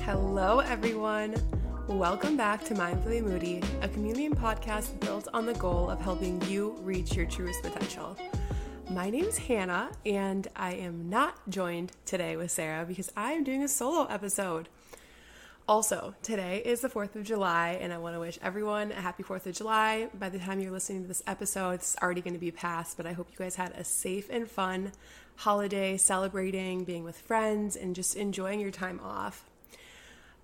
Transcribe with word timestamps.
Hello, 0.00 0.60
everyone. 0.60 1.34
Welcome 1.86 2.36
back 2.36 2.64
to 2.64 2.74
Mindfully 2.74 3.22
Moody, 3.22 3.62
a 3.82 3.88
communion 3.88 4.34
podcast 4.34 4.98
built 5.00 5.28
on 5.34 5.46
the 5.46 5.54
goal 5.54 5.90
of 5.90 6.00
helping 6.00 6.40
you 6.42 6.76
reach 6.82 7.14
your 7.14 7.26
truest 7.26 7.62
potential. 7.62 8.16
My 8.90 9.10
name 9.10 9.24
is 9.24 9.36
Hannah, 9.36 9.90
and 10.06 10.48
I 10.56 10.72
am 10.74 11.10
not 11.10 11.50
joined 11.50 11.92
today 12.06 12.36
with 12.36 12.50
Sarah 12.50 12.86
because 12.86 13.12
I 13.16 13.32
am 13.32 13.44
doing 13.44 13.62
a 13.62 13.68
solo 13.68 14.06
episode. 14.06 14.68
Also, 15.68 16.14
today 16.22 16.62
is 16.64 16.80
the 16.80 16.88
4th 16.88 17.14
of 17.14 17.24
July, 17.24 17.78
and 17.80 17.92
I 17.92 17.98
want 17.98 18.16
to 18.16 18.20
wish 18.20 18.38
everyone 18.42 18.90
a 18.90 19.02
happy 19.02 19.22
4th 19.22 19.44
of 19.44 19.54
July. 19.54 20.08
By 20.18 20.30
the 20.30 20.38
time 20.38 20.60
you're 20.60 20.72
listening 20.72 21.02
to 21.02 21.08
this 21.08 21.22
episode, 21.26 21.72
it's 21.72 21.94
already 22.02 22.22
going 22.22 22.32
to 22.32 22.40
be 22.40 22.50
past, 22.50 22.96
but 22.96 23.06
I 23.06 23.12
hope 23.12 23.28
you 23.30 23.36
guys 23.36 23.56
had 23.56 23.72
a 23.72 23.84
safe 23.84 24.30
and 24.30 24.50
fun 24.50 24.92
holiday 25.36 25.98
celebrating, 25.98 26.84
being 26.84 27.04
with 27.04 27.20
friends, 27.20 27.76
and 27.76 27.94
just 27.94 28.16
enjoying 28.16 28.60
your 28.60 28.70
time 28.70 28.98
off 29.04 29.44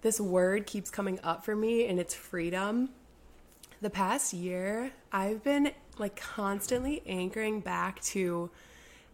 this 0.04 0.20
word 0.20 0.66
keeps 0.66 0.90
coming 0.90 1.18
up 1.24 1.46
for 1.46 1.56
me 1.56 1.86
and 1.86 1.98
it's 1.98 2.14
freedom. 2.14 2.90
The 3.80 3.88
past 3.88 4.34
year, 4.34 4.92
I've 5.10 5.42
been 5.42 5.72
like 5.98 6.14
constantly 6.14 7.02
anchoring 7.06 7.60
back 7.60 8.02
to 8.02 8.50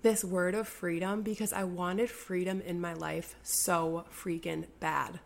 this 0.03 0.25
word 0.25 0.57
of 0.57 0.67
freedom 0.67 1.23
because 1.23 1.53
I 1.53 1.63
wanted 1.63 2.11
freedom 2.11 2.61
in 2.61 2.81
my 2.81 2.93
life 2.93 3.37
so 3.45 4.05
freaking 4.13 4.67
bad. 4.81 5.21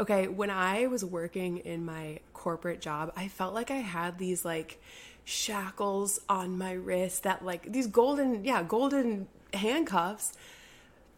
Okay, 0.00 0.26
when 0.26 0.50
I 0.50 0.86
was 0.86 1.04
working 1.04 1.58
in 1.58 1.84
my 1.84 2.20
corporate 2.32 2.80
job, 2.80 3.12
I 3.14 3.28
felt 3.28 3.52
like 3.52 3.70
I 3.70 3.76
had 3.76 4.18
these 4.18 4.44
like 4.44 4.80
shackles 5.24 6.18
on 6.28 6.56
my 6.56 6.72
wrist 6.72 7.24
that 7.24 7.44
like 7.44 7.70
these 7.70 7.86
golden, 7.86 8.44
yeah, 8.44 8.62
golden 8.62 9.28
handcuffs 9.52 10.32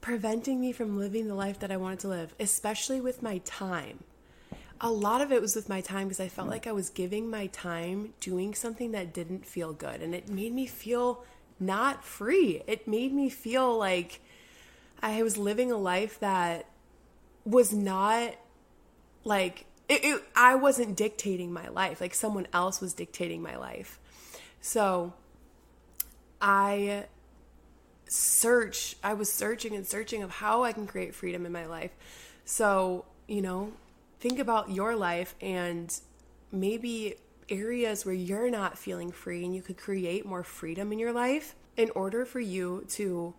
preventing 0.01 0.61
me 0.61 0.73
from 0.73 0.99
living 0.99 1.29
the 1.29 1.35
life 1.35 1.61
that 1.61 1.71
I 1.71 1.77
wanted 1.77 2.01
to 2.01 2.09
live, 2.09 2.35
especially 2.41 3.01
with 3.01 3.23
my 3.23 3.39
time. 3.39 4.03
A 4.81 4.91
lot 4.91 5.21
of 5.21 5.33
it 5.33 5.41
was 5.41 5.55
with 5.55 5.69
my 5.69 5.81
time 5.81 6.09
because 6.09 6.21
I 6.21 6.29
felt 6.29 6.49
like 6.49 6.67
I 6.67 6.73
was 6.73 6.91
giving 6.91 7.31
my 7.31 7.47
time 7.47 8.13
doing 8.21 8.55
something 8.55 8.91
that 8.91 9.15
didn't 9.15 9.47
feel 9.47 9.73
good. 9.73 10.03
And 10.03 10.15
it 10.15 10.29
made 10.29 10.53
me 10.53 10.67
feel 10.67 11.25
not 11.61 12.05
free. 12.05 12.63
It 12.67 12.89
made 12.89 13.13
me 13.15 13.31
feel 13.31 13.79
like 13.79 14.21
I 15.01 15.23
was 15.23 15.39
living 15.39 15.71
a 15.71 15.77
life 15.77 16.19
that 16.21 16.67
was 17.47 17.73
not 17.73 18.35
like 19.25 19.67
it, 19.89 20.05
it, 20.05 20.23
I 20.37 20.55
wasn't 20.55 20.97
dictating 20.97 21.53
my 21.53 21.69
life, 21.69 22.01
like 22.01 22.15
someone 22.15 22.47
else 22.53 22.81
was 22.81 22.95
dictating 22.95 23.43
my 23.43 23.57
life. 23.57 23.99
So 24.61 25.13
I 26.41 27.07
search 28.07 28.97
i 29.03 29.13
was 29.13 29.33
searching 29.33 29.75
and 29.75 29.87
searching 29.87 30.23
of 30.23 30.31
how 30.31 30.63
i 30.63 30.73
can 30.73 30.87
create 30.87 31.15
freedom 31.15 31.47
in 31.47 31.53
my 31.53 31.67
life 31.67 31.91
so 32.45 33.05
you 33.27 33.41
know 33.41 33.73
think 34.21 34.39
about 34.39 34.71
your 34.71 34.95
life 34.95 35.35
and 35.41 36.01
maybe 36.53 37.15
areas 37.49 38.07
where 38.07 38.15
you're 38.15 38.51
not 38.51 38.79
feeling 38.79 39.11
free 39.11 39.45
and 39.45 39.55
you 39.55 39.63
could 39.63 39.77
create 39.77 40.25
more 40.25 40.43
freedom 40.43 40.93
in 40.93 40.99
your 40.99 41.13
life 41.13 41.55
in 41.77 41.91
order 41.91 42.25
for 42.25 42.41
you 42.41 42.85
to 42.89 43.35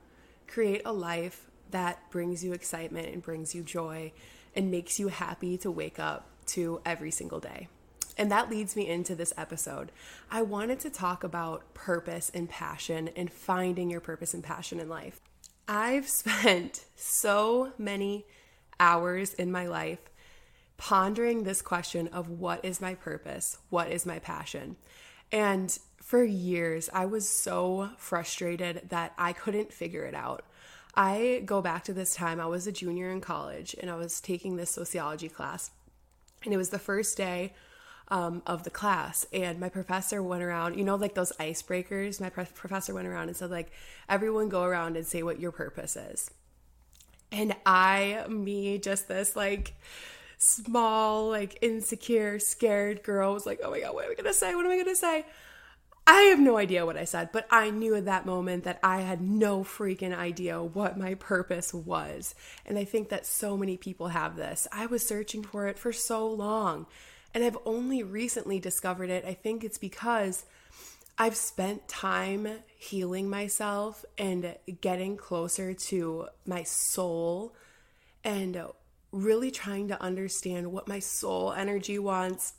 create 0.48 0.82
a 0.86 0.92
life 0.92 1.46
that 1.72 2.00
brings 2.12 2.44
you 2.44 2.54
excitement 2.54 3.08
and 3.08 3.24
brings 3.24 3.56
you 3.56 3.64
joy 3.64 4.12
and 4.56 4.72
makes 4.72 5.00
you 5.00 5.10
happy 5.10 5.58
to 5.58 5.70
wake 5.70 6.00
up 6.00 6.28
to 6.48 6.82
every 6.86 7.12
single 7.12 7.40
day 7.40 7.68
and 8.18 8.32
that 8.32 8.50
leads 8.50 8.76
me 8.76 8.88
into 8.88 9.16
this 9.16 9.34
episode. 9.38 9.92
I 10.32 10.42
wanted 10.42 10.80
to 10.82 10.90
talk 10.90 11.24
about 11.24 11.74
purpose 11.74 12.32
and 12.34 12.50
passion 12.50 13.10
and 13.16 13.32
finding 13.32 13.90
your 13.90 14.00
purpose 14.00 14.34
and 14.34 14.44
passion 14.44 14.80
in 14.80 14.90
life. 14.90 15.22
I've 15.68 16.08
spent 16.10 16.86
so 16.96 17.74
many 17.78 18.26
hours 18.80 19.34
in 19.34 19.52
my 19.52 19.68
life 19.68 20.00
pondering 20.78 21.44
this 21.44 21.62
question 21.62 22.08
of 22.10 22.30
what 22.30 22.64
is 22.64 22.82
my 22.82 22.96
purpose? 22.96 23.58
What 23.70 23.92
is 23.92 24.06
my 24.06 24.20
passion? 24.20 24.76
And 25.32 25.78
for 25.98 26.24
years, 26.24 26.90
I 26.94 27.06
was 27.06 27.28
so 27.28 27.90
frustrated 27.98 28.90
that 28.90 29.14
I 29.18 29.34
couldn't 29.34 29.74
figure 29.74 30.04
it 30.04 30.14
out. 30.14 30.46
I 30.96 31.42
go 31.46 31.62
back 31.62 31.84
to 31.86 31.94
this 31.94 32.16
time, 32.16 32.40
I 32.40 32.46
was 32.46 32.68
a 32.68 32.72
junior 32.72 33.12
in 33.12 33.22
college 33.22 33.76
and 33.80 33.90
I 33.90 33.96
was 33.96 34.22
taking 34.22 34.56
this 34.56 34.70
sociology 34.70 35.30
class. 35.30 35.72
And 36.44 36.54
it 36.54 36.58
was 36.58 36.70
the 36.70 36.80
first 36.80 37.18
day 37.18 37.54
um, 38.10 38.44
of 38.46 38.64
the 38.64 38.70
class 38.70 39.26
and 39.34 39.60
my 39.60 39.70
professor 39.70 40.22
went 40.22 40.44
around 40.44 40.78
you 40.78 40.84
know 40.84 40.96
like 40.96 41.16
those 41.16 41.32
icebreakers? 41.40 42.22
My 42.22 42.30
pre- 42.30 42.46
professor 42.46 42.94
went 42.94 43.08
around 43.08 43.30
and 43.30 43.36
said 43.38 43.50
like 43.50 43.72
everyone 44.08 44.48
go 44.48 44.64
around 44.64 44.96
and 44.96 45.06
say 45.06 45.24
what 45.24 45.40
your 45.40 45.52
purpose 45.52 45.96
is. 45.96 46.30
And 47.32 47.56
i 47.66 48.24
me 48.30 48.78
just 48.78 49.08
this 49.08 49.36
like 49.36 49.74
small 50.38 51.30
like 51.30 51.58
insecure 51.62 52.38
scared 52.40 53.02
girl 53.02 53.34
was 53.34 53.46
like 53.46 53.60
oh 53.64 53.72
my 53.72 53.80
god 53.80 53.96
what 53.96 54.06
am 54.06 54.12
i 54.12 54.16
gonna 54.16 54.34
say? 54.34 54.54
What 54.54 54.66
am 54.66 54.72
i 54.72 54.78
gonna 54.78 54.96
say 54.96 55.26
I 56.08 56.22
have 56.24 56.40
no 56.40 56.58
idea 56.58 56.86
what 56.86 56.98
I 56.98 57.06
said, 57.06 57.32
but 57.32 57.48
I 57.50 57.72
knew 57.72 57.96
at 57.96 58.06
that 58.06 58.28
moment 58.28 58.64
that 58.66 58.80
I 58.84 59.02
had 59.02 59.22
no 59.22 59.64
freaking 59.64 60.16
idea 60.16 60.62
what 60.62 61.00
my 61.00 61.16
purpose 61.16 61.74
was. 61.74 62.36
And 62.64 62.78
I 62.78 62.84
think 62.84 63.10
that 63.10 63.26
so 63.26 63.58
many 63.58 63.76
people 63.76 64.10
have 64.10 64.36
this. 64.36 64.68
I 64.72 64.86
was 64.86 65.06
searching 65.06 65.44
for 65.44 65.68
it 65.68 65.80
for 65.80 65.92
so 65.92 66.28
long. 66.28 66.86
And 67.34 67.44
I've 67.44 67.58
only 67.66 68.04
recently 68.04 68.60
discovered 68.60 69.10
it. 69.10 69.26
I 69.26 69.34
think 69.34 69.64
it's 69.64 69.80
because 69.80 70.46
I've 71.18 71.36
spent 71.36 71.88
time 71.88 72.50
healing 72.78 73.28
myself 73.28 74.06
and 74.16 74.56
getting 74.82 75.18
closer 75.18 75.74
to 75.74 76.28
my 76.46 76.64
soul 76.64 77.56
and 78.24 78.62
really 79.12 79.50
trying 79.50 79.88
to 79.88 80.02
understand 80.02 80.72
what 80.72 80.88
my 80.88 81.00
soul 81.00 81.52
energy 81.52 81.98
wants. 81.98 82.54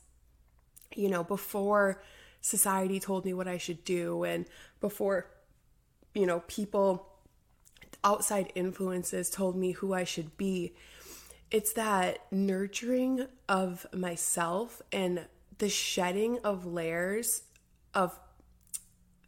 You 0.94 1.10
know, 1.10 1.22
before 1.22 2.02
society 2.40 3.00
told 3.00 3.24
me 3.24 3.32
what 3.32 3.48
I 3.48 3.58
should 3.58 3.84
do 3.84 4.24
and 4.24 4.46
before, 4.80 5.30
you 6.14 6.26
know, 6.26 6.40
people, 6.46 7.08
outside 8.04 8.52
influences 8.54 9.30
told 9.30 9.56
me 9.56 9.72
who 9.72 9.92
I 9.92 10.04
should 10.04 10.36
be 10.36 10.74
it's 11.50 11.72
that 11.74 12.20
nurturing 12.32 13.26
of 13.48 13.86
myself 13.92 14.82
and 14.90 15.26
the 15.58 15.68
shedding 15.68 16.38
of 16.42 16.66
layers 16.66 17.42
of 17.94 18.18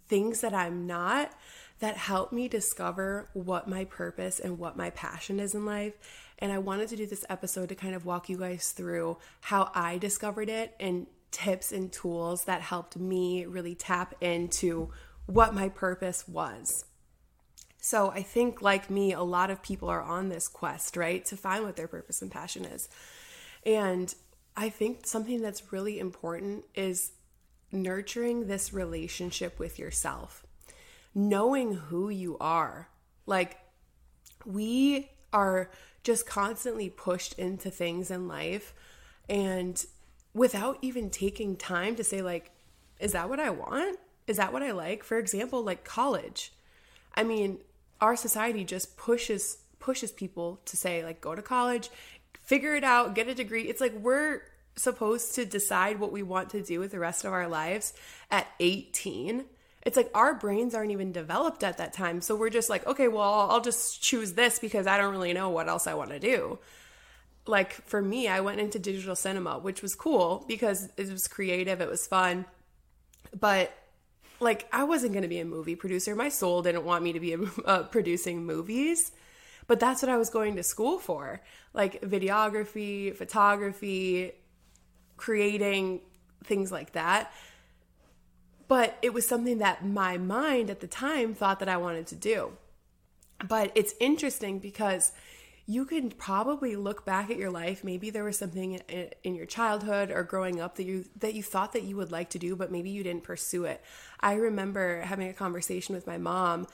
things 0.09 0.41
that 0.41 0.53
I'm 0.53 0.87
not 0.87 1.33
that 1.81 1.97
help 1.97 2.33
me 2.33 2.49
discover 2.49 3.31
what 3.35 3.69
my 3.69 3.85
purpose 3.85 4.41
and 4.41 4.59
what 4.59 4.77
my 4.77 4.91
passion 4.91 5.39
is 5.39 5.55
in 5.55 5.65
life. 5.65 5.95
And 6.41 6.51
I 6.51 6.59
wanted 6.59 6.89
to 6.89 6.97
do 6.97 7.07
this 7.07 7.25
episode 7.29 7.69
to 7.69 7.77
kind 7.77 7.95
of 7.95 8.05
walk 8.05 8.29
you 8.29 8.37
guys 8.37 8.73
through 8.73 9.19
how 9.43 9.71
I 9.75 9.99
discovered 9.99 10.49
it 10.49 10.75
and 10.81 11.07
tips 11.31 11.73
and 11.73 11.93
tools 11.93 12.45
that 12.45 12.63
helped 12.63 12.97
me 12.97 13.45
really 13.45 13.75
tap 13.75 14.15
into 14.21 14.91
what 15.27 15.55
my 15.55 15.69
purpose 15.69 16.27
was. 16.27 16.85
So 17.81 18.11
I 18.11 18.23
think, 18.23 18.61
like 18.61 18.91
me, 18.91 19.13
a 19.13 19.23
lot 19.23 19.51
of 19.51 19.63
people 19.63 19.89
are 19.89 20.03
on 20.03 20.29
this 20.29 20.49
quest, 20.49 20.97
right, 20.97 21.25
to 21.27 21.37
find 21.37 21.65
what 21.65 21.77
their 21.77 21.89
purpose 21.89 22.23
and 22.23 22.31
passion 22.31 22.65
is. 22.65 22.89
And 23.65 24.15
I 24.57 24.69
think 24.69 25.07
something 25.07 25.41
that's 25.41 25.73
really 25.73 26.01
important 26.01 26.65
is 26.75 27.13
nurturing 27.71 28.47
this 28.47 28.73
relationship 28.73 29.59
with 29.59 29.79
yourself, 29.79 30.45
knowing 31.15 31.75
who 31.75 32.09
you 32.09 32.37
are. 32.41 32.89
Like, 33.27 33.59
we 34.45 35.11
are 35.33 35.71
just 36.03 36.27
constantly 36.27 36.89
pushed 36.89 37.35
into 37.35 37.71
things 37.71 38.11
in 38.11 38.27
life 38.27 38.73
and 39.29 39.85
without 40.39 40.79
even 40.83 41.11
taking 41.11 41.57
time 41.57 41.97
to 41.97 42.05
say 42.05 42.23
like 42.23 42.51
is 43.01 43.13
that 43.13 43.29
what 43.29 43.41
i 43.41 43.51
want 43.51 43.99
is 44.27 44.37
that 44.37 44.53
what 44.53 44.63
i 44.63 44.71
like 44.71 45.03
for 45.03 45.19
example 45.19 45.63
like 45.63 45.85
college 45.85 46.53
i 47.15 47.23
mean 47.23 47.59
our 48.01 48.17
society 48.17 48.65
just 48.65 48.97
pushes 48.97 49.59
pushes 49.79 50.13
people 50.13 50.61
to 50.67 50.77
say 50.77 51.05
like 51.05 51.21
go 51.21 51.35
to 51.35 51.43
college, 51.43 51.91
figure 52.43 52.75
it 52.75 52.85
out, 52.85 53.15
get 53.15 53.29
a 53.29 53.35
degree. 53.35 53.65
It's 53.65 53.81
like 53.81 53.95
we're 53.95 54.43
supposed 54.77 55.35
to 55.35 55.45
decide 55.45 55.99
what 55.99 56.13
we 56.13 56.23
want 56.23 56.51
to 56.51 56.63
do 56.63 56.81
with 56.81 56.93
the 56.93 56.99
rest 56.99 57.25
of 57.25 57.33
our 57.33 57.49
lives 57.49 57.93
at 58.31 58.47
18. 58.61 59.45
It's 59.83 59.97
like 59.97 60.11
our 60.15 60.35
brains 60.35 60.75
aren't 60.75 60.91
even 60.91 61.13
developed 61.13 61.65
at 61.65 61.79
that 61.79 61.93
time. 61.93 62.21
So 62.21 62.37
we're 62.37 62.51
just 62.51 62.69
like, 62.69 62.87
okay, 62.87 63.09
well, 63.09 63.49
I'll 63.51 63.61
just 63.61 64.03
choose 64.03 64.35
this 64.35 64.59
because 64.59 64.87
I 64.87 64.99
don't 64.99 65.13
really 65.13 65.33
know 65.33 65.51
what 65.51 65.69
else 65.69 65.87
I 65.87 65.95
want 65.95 66.11
to 66.11 66.21
do. 66.21 66.59
Like 67.49 67.73
for 67.87 68.03
me, 68.03 68.29
I 68.29 68.41
went 68.41 68.61
into 68.61 68.79
digital 68.79 69.17
cinema, 69.17 69.59
which 69.59 69.81
was 69.81 69.95
cool 69.95 70.45
because 70.47 70.91
it 70.97 71.11
was 71.11 71.27
creative, 71.27 71.81
it 71.81 71.89
was 71.89 72.07
fun. 72.07 72.45
But 73.39 73.73
like 74.39 74.69
I 74.73 74.85
wasn't 74.85 75.13
going 75.13 75.23
to 75.23 75.29
be 75.29 75.41
a 75.41 75.45
movie 75.45 75.75
producer. 75.75 76.15
My 76.15 76.29
soul 76.29 76.63
didn't 76.63 76.85
want 76.85 77.03
me 77.03 77.13
to 77.15 77.21
be 77.21 77.37
uh, 77.65 77.85
producing 77.85 78.45
movies, 78.45 79.13
but 79.67 79.81
that's 79.81 80.03
what 80.03 80.11
I 80.11 80.19
was 80.19 80.31
going 80.31 80.57
to 80.57 80.63
school 80.63 80.99
for. 80.99 81.41
Like 81.73 82.03
videography, 82.03 83.17
photography, 83.17 84.33
creating 85.17 86.01
things 86.45 86.71
like 86.71 86.93
that. 86.93 87.33
But 88.69 88.99
it 89.01 89.15
was 89.15 89.27
something 89.27 89.59
that 89.59 89.87
my 89.87 90.19
mind 90.19 90.69
at 90.69 90.81
the 90.81 90.87
time 90.87 91.35
thought 91.35 91.61
that 91.61 91.69
I 91.71 91.79
wanted 91.79 92.07
to 92.09 92.15
do. 92.15 92.53
But 93.47 93.73
it's 93.75 93.95
interesting 94.01 94.59
because 94.59 95.13
you 95.71 95.85
can 95.85 96.11
probably 96.11 96.77
look 96.77 97.05
back 97.05 97.29
at 97.31 97.37
your 97.37 97.51
life. 97.51 97.85
Maybe 97.85 98.09
there 98.09 98.25
was 98.25 98.39
something 98.39 98.77
in 99.23 99.35
your 99.35 99.45
childhood 99.45 100.11
or 100.11 100.23
growing 100.23 100.63
up 100.63 100.77
that 100.77 100.85
you 100.85 101.05
that 101.19 101.35
you 101.35 101.43
thought 101.43 101.75
that 101.75 101.83
you 101.83 101.95
would 101.95 102.11
like 102.11 102.31
to 102.31 102.39
do 102.39 102.57
but 102.57 102.73
maybe 102.73 102.89
you 102.89 103.03
didn't 103.03 103.23
pursue 103.23 103.67
it. 103.67 103.85
I 104.19 104.35
remember 104.37 105.03
having 105.03 105.29
a 105.29 105.35
conversation 105.35 105.95
with 105.95 106.07
my 106.07 106.17
mom 106.17 106.69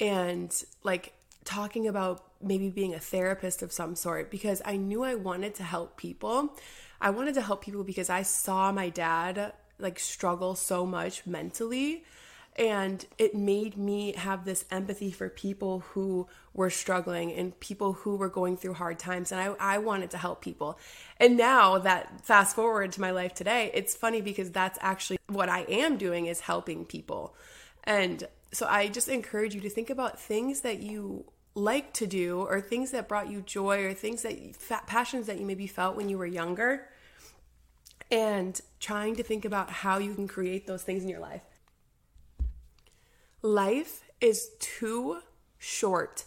and 0.00 0.50
like 0.82 1.12
talking 1.44 1.86
about 1.86 2.24
maybe 2.40 2.70
being 2.70 2.94
a 2.94 2.98
therapist 2.98 3.62
of 3.62 3.70
some 3.70 3.94
sort 3.94 4.30
because 4.30 4.62
i 4.64 4.76
knew 4.76 5.02
i 5.02 5.14
wanted 5.14 5.54
to 5.56 5.62
help 5.62 5.98
people. 5.98 6.56
I 7.02 7.10
wanted 7.10 7.34
to 7.34 7.42
help 7.42 7.62
people 7.62 7.84
because 7.84 8.08
i 8.08 8.22
saw 8.22 8.72
my 8.72 8.88
dad 8.88 9.52
like 9.78 9.98
struggle 9.98 10.54
so 10.54 10.86
much 10.86 11.26
mentally 11.26 12.02
and 12.58 13.06
it 13.18 13.36
made 13.36 13.76
me 13.76 14.12
have 14.14 14.44
this 14.44 14.64
empathy 14.68 15.12
for 15.12 15.28
people 15.28 15.80
who 15.90 16.26
were 16.52 16.70
struggling 16.70 17.32
and 17.32 17.58
people 17.60 17.92
who 17.92 18.16
were 18.16 18.28
going 18.28 18.56
through 18.56 18.74
hard 18.74 18.98
times. 18.98 19.30
And 19.30 19.40
I, 19.40 19.74
I 19.76 19.78
wanted 19.78 20.10
to 20.10 20.18
help 20.18 20.42
people. 20.42 20.76
And 21.18 21.36
now 21.36 21.78
that 21.78 22.24
fast 22.26 22.56
forward 22.56 22.90
to 22.92 23.00
my 23.00 23.12
life 23.12 23.32
today, 23.32 23.70
it's 23.74 23.94
funny 23.94 24.20
because 24.20 24.50
that's 24.50 24.76
actually 24.82 25.20
what 25.28 25.48
I 25.48 25.60
am 25.68 25.96
doing 25.96 26.26
is 26.26 26.40
helping 26.40 26.84
people. 26.84 27.36
And 27.84 28.26
so 28.50 28.66
I 28.66 28.88
just 28.88 29.08
encourage 29.08 29.54
you 29.54 29.60
to 29.60 29.70
think 29.70 29.88
about 29.88 30.18
things 30.18 30.62
that 30.62 30.80
you 30.80 31.26
like 31.54 31.92
to 31.92 32.08
do 32.08 32.40
or 32.40 32.60
things 32.60 32.90
that 32.90 33.06
brought 33.06 33.30
you 33.30 33.40
joy 33.42 33.84
or 33.84 33.94
things 33.94 34.22
that 34.22 34.86
passions 34.86 35.28
that 35.28 35.38
you 35.38 35.46
maybe 35.46 35.68
felt 35.68 35.96
when 35.96 36.08
you 36.08 36.18
were 36.18 36.26
younger 36.26 36.88
and 38.10 38.60
trying 38.80 39.14
to 39.14 39.22
think 39.22 39.44
about 39.44 39.70
how 39.70 39.98
you 39.98 40.14
can 40.14 40.26
create 40.26 40.66
those 40.66 40.82
things 40.82 41.04
in 41.04 41.08
your 41.08 41.20
life. 41.20 41.42
Life 43.42 44.02
is 44.20 44.50
too 44.58 45.18
short 45.58 46.24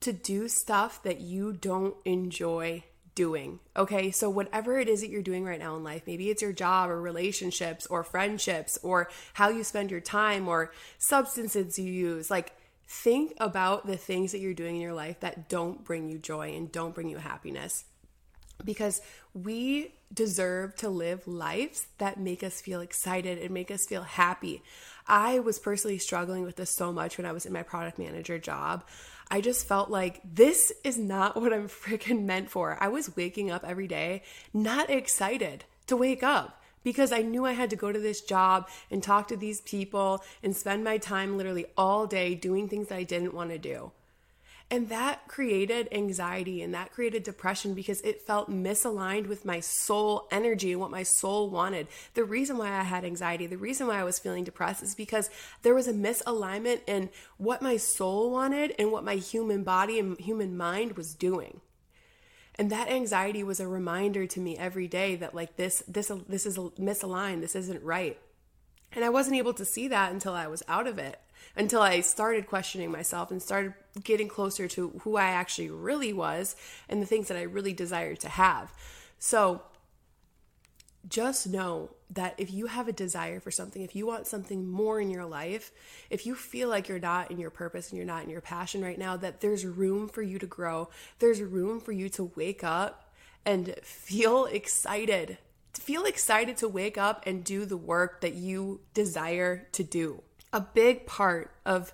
to 0.00 0.12
do 0.12 0.48
stuff 0.48 1.02
that 1.02 1.20
you 1.20 1.52
don't 1.52 1.96
enjoy 2.04 2.84
doing. 3.14 3.58
Okay, 3.74 4.10
so 4.10 4.28
whatever 4.28 4.78
it 4.78 4.88
is 4.88 5.00
that 5.00 5.08
you're 5.08 5.22
doing 5.22 5.44
right 5.44 5.58
now 5.58 5.74
in 5.76 5.82
life, 5.82 6.02
maybe 6.06 6.28
it's 6.28 6.42
your 6.42 6.52
job 6.52 6.90
or 6.90 7.00
relationships 7.00 7.86
or 7.86 8.04
friendships 8.04 8.78
or 8.82 9.08
how 9.32 9.48
you 9.48 9.64
spend 9.64 9.90
your 9.90 10.00
time 10.00 10.46
or 10.46 10.72
substances 10.98 11.78
you 11.78 11.90
use, 11.90 12.30
like 12.30 12.52
think 12.86 13.32
about 13.38 13.86
the 13.86 13.96
things 13.96 14.32
that 14.32 14.38
you're 14.38 14.54
doing 14.54 14.76
in 14.76 14.82
your 14.82 14.92
life 14.92 15.18
that 15.20 15.48
don't 15.48 15.82
bring 15.84 16.08
you 16.08 16.18
joy 16.18 16.54
and 16.54 16.70
don't 16.70 16.94
bring 16.94 17.08
you 17.08 17.16
happiness. 17.16 17.84
Because 18.64 19.00
we 19.34 19.92
deserve 20.12 20.74
to 20.76 20.88
live 20.88 21.26
lives 21.26 21.86
that 21.98 22.18
make 22.18 22.42
us 22.42 22.60
feel 22.60 22.80
excited 22.80 23.38
and 23.38 23.50
make 23.50 23.70
us 23.70 23.86
feel 23.86 24.02
happy. 24.02 24.62
I 25.06 25.38
was 25.38 25.58
personally 25.58 25.98
struggling 25.98 26.44
with 26.44 26.56
this 26.56 26.70
so 26.70 26.92
much 26.92 27.16
when 27.16 27.26
I 27.26 27.32
was 27.32 27.46
in 27.46 27.52
my 27.52 27.62
product 27.62 27.98
manager 27.98 28.38
job. 28.38 28.84
I 29.30 29.40
just 29.40 29.66
felt 29.66 29.90
like 29.90 30.20
this 30.24 30.72
is 30.84 30.98
not 30.98 31.40
what 31.40 31.52
I'm 31.52 31.68
freaking 31.68 32.24
meant 32.24 32.50
for. 32.50 32.76
I 32.80 32.88
was 32.88 33.16
waking 33.16 33.50
up 33.50 33.64
every 33.64 33.88
day 33.88 34.22
not 34.52 34.90
excited 34.90 35.64
to 35.86 35.96
wake 35.96 36.22
up 36.22 36.62
because 36.84 37.10
I 37.10 37.22
knew 37.22 37.44
I 37.44 37.52
had 37.52 37.70
to 37.70 37.76
go 37.76 37.90
to 37.90 37.98
this 37.98 38.20
job 38.20 38.68
and 38.90 39.02
talk 39.02 39.28
to 39.28 39.36
these 39.36 39.60
people 39.60 40.22
and 40.42 40.54
spend 40.54 40.84
my 40.84 40.98
time 40.98 41.36
literally 41.36 41.66
all 41.76 42.06
day 42.06 42.34
doing 42.36 42.68
things 42.68 42.88
that 42.88 42.98
I 42.98 43.02
didn't 43.02 43.34
want 43.34 43.50
to 43.50 43.58
do. 43.58 43.90
And 44.68 44.88
that 44.88 45.28
created 45.28 45.88
anxiety 45.92 46.60
and 46.60 46.74
that 46.74 46.90
created 46.90 47.22
depression 47.22 47.72
because 47.72 48.00
it 48.00 48.26
felt 48.26 48.50
misaligned 48.50 49.28
with 49.28 49.44
my 49.44 49.60
soul 49.60 50.26
energy 50.32 50.72
and 50.72 50.80
what 50.80 50.90
my 50.90 51.04
soul 51.04 51.48
wanted. 51.48 51.86
The 52.14 52.24
reason 52.24 52.58
why 52.58 52.70
I 52.70 52.82
had 52.82 53.04
anxiety, 53.04 53.46
the 53.46 53.58
reason 53.58 53.86
why 53.86 54.00
I 54.00 54.04
was 54.04 54.18
feeling 54.18 54.42
depressed 54.42 54.82
is 54.82 54.96
because 54.96 55.30
there 55.62 55.74
was 55.74 55.86
a 55.86 55.92
misalignment 55.92 56.80
in 56.88 57.10
what 57.36 57.62
my 57.62 57.76
soul 57.76 58.32
wanted 58.32 58.74
and 58.76 58.90
what 58.90 59.04
my 59.04 59.14
human 59.14 59.62
body 59.62 60.00
and 60.00 60.18
human 60.18 60.56
mind 60.56 60.96
was 60.96 61.14
doing. 61.14 61.60
And 62.56 62.70
that 62.72 62.88
anxiety 62.88 63.44
was 63.44 63.60
a 63.60 63.68
reminder 63.68 64.26
to 64.26 64.40
me 64.40 64.56
every 64.56 64.88
day 64.88 65.14
that 65.14 65.34
like 65.34 65.56
this 65.56 65.84
this 65.86 66.10
this 66.28 66.44
is 66.44 66.58
misaligned, 66.58 67.40
this 67.40 67.54
isn't 67.54 67.84
right. 67.84 68.18
And 68.90 69.04
I 69.04 69.10
wasn't 69.10 69.36
able 69.36 69.54
to 69.54 69.64
see 69.64 69.86
that 69.88 70.10
until 70.10 70.32
I 70.32 70.48
was 70.48 70.64
out 70.66 70.88
of 70.88 70.98
it 70.98 71.20
until 71.54 71.82
I 71.82 72.00
started 72.00 72.46
questioning 72.46 72.90
myself 72.90 73.30
and 73.30 73.42
started 73.42 73.74
getting 74.02 74.28
closer 74.28 74.68
to 74.68 75.00
who 75.02 75.16
I 75.16 75.26
actually 75.26 75.70
really 75.70 76.12
was 76.12 76.56
and 76.88 77.00
the 77.00 77.06
things 77.06 77.28
that 77.28 77.36
I 77.36 77.42
really 77.42 77.72
desired 77.72 78.20
to 78.20 78.28
have. 78.28 78.72
So 79.18 79.62
just 81.08 81.46
know 81.46 81.90
that 82.10 82.34
if 82.38 82.52
you 82.52 82.66
have 82.66 82.88
a 82.88 82.92
desire 82.92 83.40
for 83.40 83.50
something, 83.50 83.82
if 83.82 83.94
you 83.94 84.06
want 84.06 84.26
something 84.26 84.68
more 84.68 85.00
in 85.00 85.10
your 85.10 85.24
life, 85.24 85.72
if 86.10 86.26
you 86.26 86.34
feel 86.34 86.68
like 86.68 86.88
you're 86.88 86.98
not 86.98 87.30
in 87.30 87.38
your 87.38 87.50
purpose 87.50 87.90
and 87.90 87.96
you're 87.96 88.06
not 88.06 88.24
in 88.24 88.30
your 88.30 88.40
passion 88.40 88.82
right 88.82 88.98
now, 88.98 89.16
that 89.16 89.40
there's 89.40 89.64
room 89.64 90.08
for 90.08 90.22
you 90.22 90.38
to 90.38 90.46
grow. 90.46 90.88
There's 91.18 91.40
room 91.40 91.80
for 91.80 91.92
you 91.92 92.08
to 92.10 92.32
wake 92.36 92.64
up 92.64 93.12
and 93.44 93.74
feel 93.82 94.46
excited. 94.46 95.38
To 95.74 95.80
feel 95.80 96.04
excited 96.04 96.56
to 96.58 96.68
wake 96.68 96.98
up 96.98 97.24
and 97.26 97.44
do 97.44 97.64
the 97.64 97.76
work 97.76 98.20
that 98.22 98.34
you 98.34 98.80
desire 98.94 99.68
to 99.72 99.84
do 99.84 100.22
a 100.56 100.60
big 100.72 101.04
part 101.04 101.50
of 101.66 101.92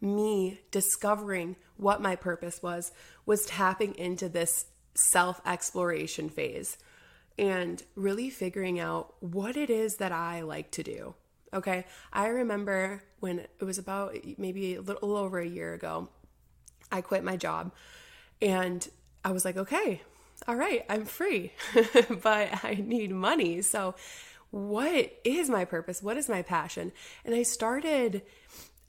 me 0.00 0.60
discovering 0.70 1.56
what 1.76 2.00
my 2.00 2.14
purpose 2.14 2.62
was 2.62 2.92
was 3.26 3.44
tapping 3.44 3.92
into 3.96 4.28
this 4.28 4.66
self 4.94 5.40
exploration 5.44 6.28
phase 6.28 6.78
and 7.36 7.82
really 7.96 8.30
figuring 8.30 8.78
out 8.78 9.14
what 9.18 9.56
it 9.56 9.68
is 9.68 9.96
that 9.96 10.12
I 10.12 10.42
like 10.42 10.70
to 10.72 10.84
do. 10.84 11.14
Okay. 11.52 11.86
I 12.12 12.28
remember 12.28 13.02
when 13.18 13.40
it 13.40 13.64
was 13.64 13.78
about 13.78 14.14
maybe 14.38 14.76
a 14.76 14.80
little 14.80 15.16
over 15.16 15.40
a 15.40 15.46
year 15.46 15.74
ago, 15.74 16.08
I 16.92 17.00
quit 17.00 17.24
my 17.24 17.36
job 17.36 17.72
and 18.40 18.88
I 19.24 19.32
was 19.32 19.44
like, 19.44 19.56
okay, 19.56 20.02
all 20.46 20.54
right, 20.54 20.84
I'm 20.88 21.04
free, 21.04 21.52
but 22.22 22.64
I 22.64 22.80
need 22.80 23.10
money. 23.10 23.60
So 23.62 23.96
what 24.54 25.12
is 25.24 25.50
my 25.50 25.64
purpose? 25.64 26.00
What 26.00 26.16
is 26.16 26.28
my 26.28 26.42
passion? 26.42 26.92
And 27.24 27.34
I 27.34 27.42
started 27.42 28.22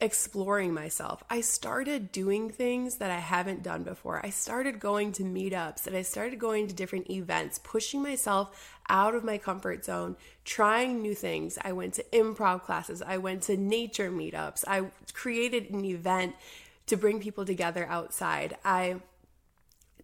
exploring 0.00 0.72
myself. 0.72 1.24
I 1.28 1.40
started 1.40 2.12
doing 2.12 2.50
things 2.50 2.98
that 2.98 3.10
I 3.10 3.18
haven't 3.18 3.64
done 3.64 3.82
before. 3.82 4.24
I 4.24 4.30
started 4.30 4.78
going 4.78 5.10
to 5.12 5.24
meetups 5.24 5.88
and 5.88 5.96
I 5.96 6.02
started 6.02 6.38
going 6.38 6.68
to 6.68 6.74
different 6.74 7.10
events, 7.10 7.58
pushing 7.64 8.00
myself 8.00 8.76
out 8.88 9.16
of 9.16 9.24
my 9.24 9.38
comfort 9.38 9.84
zone, 9.84 10.14
trying 10.44 11.02
new 11.02 11.16
things. 11.16 11.58
I 11.60 11.72
went 11.72 11.94
to 11.94 12.04
improv 12.12 12.62
classes, 12.62 13.02
I 13.02 13.18
went 13.18 13.42
to 13.44 13.56
nature 13.56 14.12
meetups, 14.12 14.64
I 14.68 14.84
created 15.14 15.70
an 15.70 15.84
event 15.84 16.36
to 16.86 16.96
bring 16.96 17.18
people 17.18 17.44
together 17.44 17.86
outside. 17.88 18.56
I 18.64 19.00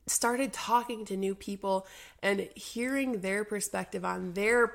started 0.08 0.52
talking 0.52 1.04
to 1.04 1.16
new 1.16 1.36
people 1.36 1.86
and 2.20 2.48
hearing 2.56 3.20
their 3.20 3.44
perspective 3.44 4.04
on 4.04 4.32
their 4.32 4.74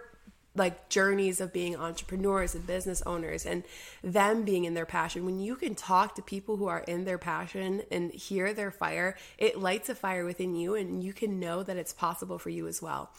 like 0.58 0.90
journeys 0.90 1.40
of 1.40 1.54
being 1.54 1.76
entrepreneurs 1.76 2.56
and 2.56 2.66
business 2.66 3.02
owners 3.06 3.46
and 3.46 3.64
them 4.04 4.44
being 4.44 4.66
in 4.66 4.74
their 4.74 4.86
passion. 4.86 5.26
When 5.26 5.40
you 5.40 5.56
can 5.56 5.76
talk 5.76 6.16
to 6.16 6.22
people 6.22 6.58
who 6.58 6.68
are 6.68 6.82
in 6.82 7.06
their 7.06 7.18
passion 7.18 7.84
and 7.92 8.12
hear 8.12 8.54
their 8.54 8.72
fire 8.72 9.16
it 9.38 9.60
lights 9.60 9.90
a 9.90 9.96
fire 9.96 10.26
within 10.26 10.56
you 10.56 10.76
and 10.76 11.04
you 11.04 11.14
can 11.14 11.40
know 11.40 11.64
that 11.64 11.78
it's 11.78 11.94
possible 11.94 12.40
for 12.40 12.50
you 12.50 12.68
as 12.68 12.82
well. 12.82 13.12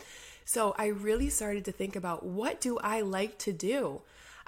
So 0.44 0.74
i 0.78 0.86
really 0.86 1.28
started 1.28 1.64
to 1.66 1.72
think 1.72 1.94
about 1.94 2.24
what 2.24 2.60
do 2.60 2.78
i 2.78 3.00
like 3.02 3.38
to 3.38 3.52
do 3.52 4.00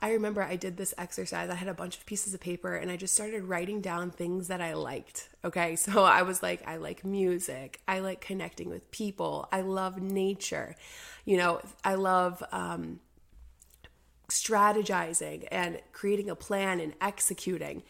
I 0.02 0.12
remember 0.12 0.42
I 0.42 0.56
did 0.56 0.76
this 0.76 0.94
exercise. 0.96 1.50
I 1.50 1.54
had 1.54 1.68
a 1.68 1.74
bunch 1.74 1.98
of 1.98 2.06
pieces 2.06 2.32
of 2.32 2.40
paper 2.40 2.74
and 2.74 2.90
I 2.90 2.96
just 2.96 3.14
started 3.14 3.44
writing 3.44 3.80
down 3.80 4.10
things 4.10 4.48
that 4.48 4.60
I 4.60 4.74
liked. 4.74 5.28
Okay. 5.44 5.76
So 5.90 6.04
I 6.04 6.22
was 6.22 6.42
like, 6.42 6.66
I 6.68 6.76
like 6.76 7.04
music. 7.04 7.80
I 7.88 7.98
like 8.00 8.20
connecting 8.20 8.70
with 8.70 8.90
people. 8.90 9.48
I 9.50 9.62
love 9.62 10.00
nature. 10.00 10.76
You 11.24 11.36
know, 11.36 11.60
I 11.84 11.94
love, 11.94 12.42
um, 12.52 13.00
strategizing 14.28 15.46
and 15.50 15.80
creating 15.92 16.30
a 16.30 16.36
plan 16.36 16.80
and 16.80 16.94
executing. 17.00 17.82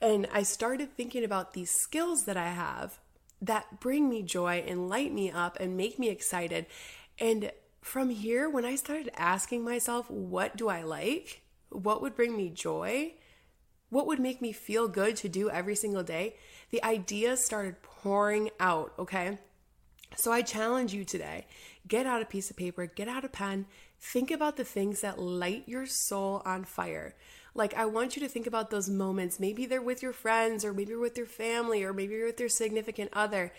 And 0.00 0.26
I 0.32 0.44
started 0.44 0.96
thinking 0.96 1.24
about 1.24 1.52
these 1.52 1.70
skills 1.70 2.24
that 2.24 2.36
I 2.36 2.50
have 2.50 3.00
that 3.42 3.80
bring 3.80 4.08
me 4.08 4.22
joy 4.22 4.64
and 4.66 4.88
light 4.88 5.12
me 5.12 5.30
up 5.30 5.58
and 5.60 5.76
make 5.76 5.98
me 5.98 6.08
excited. 6.08 6.66
And 7.18 7.50
from 7.80 8.10
here, 8.10 8.48
when 8.48 8.64
I 8.64 8.76
started 8.76 9.10
asking 9.16 9.64
myself, 9.64 10.10
what 10.10 10.56
do 10.56 10.68
I 10.68 10.82
like? 10.82 11.42
What 11.70 12.02
would 12.02 12.14
bring 12.14 12.36
me 12.36 12.50
joy, 12.50 13.14
what 13.88 14.06
would 14.06 14.20
make 14.20 14.40
me 14.40 14.52
feel 14.52 14.88
good 14.88 15.16
to 15.16 15.28
do 15.28 15.50
every 15.50 15.74
single 15.74 16.02
day, 16.02 16.36
the 16.70 16.82
ideas 16.84 17.44
started 17.44 17.82
pouring 17.82 18.50
out, 18.60 18.92
okay? 18.98 19.38
So 20.16 20.32
I 20.32 20.42
challenge 20.42 20.92
you 20.92 21.04
today 21.04 21.46
get 21.88 22.06
out 22.06 22.22
a 22.22 22.26
piece 22.26 22.50
of 22.50 22.56
paper, 22.56 22.86
get 22.86 23.08
out 23.08 23.24
a 23.24 23.28
pen, 23.28 23.66
think 24.00 24.30
about 24.30 24.56
the 24.56 24.64
things 24.64 25.00
that 25.00 25.18
light 25.18 25.64
your 25.66 25.86
soul 25.86 26.42
on 26.44 26.64
fire. 26.64 27.14
Like, 27.54 27.74
I 27.74 27.86
want 27.86 28.14
you 28.14 28.22
to 28.22 28.28
think 28.28 28.46
about 28.46 28.70
those 28.70 28.88
moments. 28.88 29.40
Maybe 29.40 29.66
they're 29.66 29.82
with 29.82 30.02
your 30.02 30.12
friends, 30.12 30.64
or 30.64 30.72
maybe 30.72 30.90
you're 30.90 31.00
with 31.00 31.16
your 31.16 31.26
family, 31.26 31.82
or 31.82 31.92
maybe 31.92 32.14
you're 32.14 32.26
with 32.26 32.38
your 32.38 32.48
significant 32.48 33.10
other. 33.12 33.52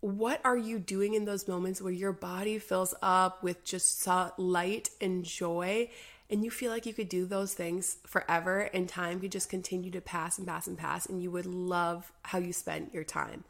What 0.00 0.40
are 0.44 0.56
you 0.56 0.78
doing 0.78 1.14
in 1.14 1.24
those 1.24 1.48
moments 1.48 1.80
where 1.80 1.92
your 1.92 2.12
body 2.12 2.58
fills 2.58 2.94
up 3.00 3.42
with 3.42 3.64
just 3.64 4.06
light 4.36 4.90
and 5.00 5.24
joy 5.24 5.90
and 6.30 6.44
you 6.44 6.50
feel 6.50 6.70
like 6.70 6.86
you 6.86 6.94
could 6.94 7.08
do 7.08 7.26
those 7.26 7.54
things 7.54 7.98
forever 8.06 8.60
and 8.72 8.88
time 8.88 9.20
could 9.20 9.32
just 9.32 9.50
continue 9.50 9.90
to 9.90 10.00
pass 10.00 10.38
and 10.38 10.46
pass 10.46 10.66
and 10.66 10.78
pass 10.78 11.06
and 11.06 11.22
you 11.22 11.30
would 11.30 11.46
love 11.46 12.12
how 12.22 12.38
you 12.38 12.52
spent 12.52 12.94
your 12.94 13.04
time 13.04 13.44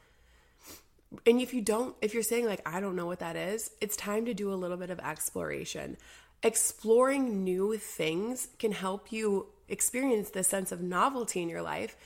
and 1.27 1.41
if 1.41 1.53
you 1.53 1.61
don't, 1.61 1.97
if 2.01 2.15
you're 2.15 2.23
saying, 2.23 2.47
like, 2.47 2.63
I 2.67 2.81
don't 2.81 2.95
know 2.95 3.07
what 3.07 3.19
that 3.19 3.37
is, 3.37 3.71
it's 3.81 3.97
time 3.97 4.25
to 4.27 4.35
do 4.35 4.53
a 4.53 4.55
little 4.55 4.77
bit 4.77 4.91
of 4.91 5.01
exploration. 5.01 5.97
Exploring 6.43 7.43
new 7.43 7.77
things 7.77 8.49
can 8.59 8.73
help 8.73 9.11
you 9.11 9.47
experience 9.69 10.31
the 10.31 10.45
sense 10.45 10.73
of 10.73 10.81
novelty 10.81 11.43
in 11.43 11.49
your 11.49 11.63
life, 11.63 11.97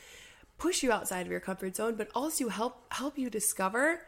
push 0.59 0.83
you 0.83 0.91
outside 0.91 1.27
of 1.27 1.31
your 1.31 1.41
comfort 1.41 1.77
zone, 1.77 1.97
but 1.97 2.09
also 2.15 2.49
help 2.49 2.93
help 2.93 3.19
you 3.19 3.29
discover 3.29 4.01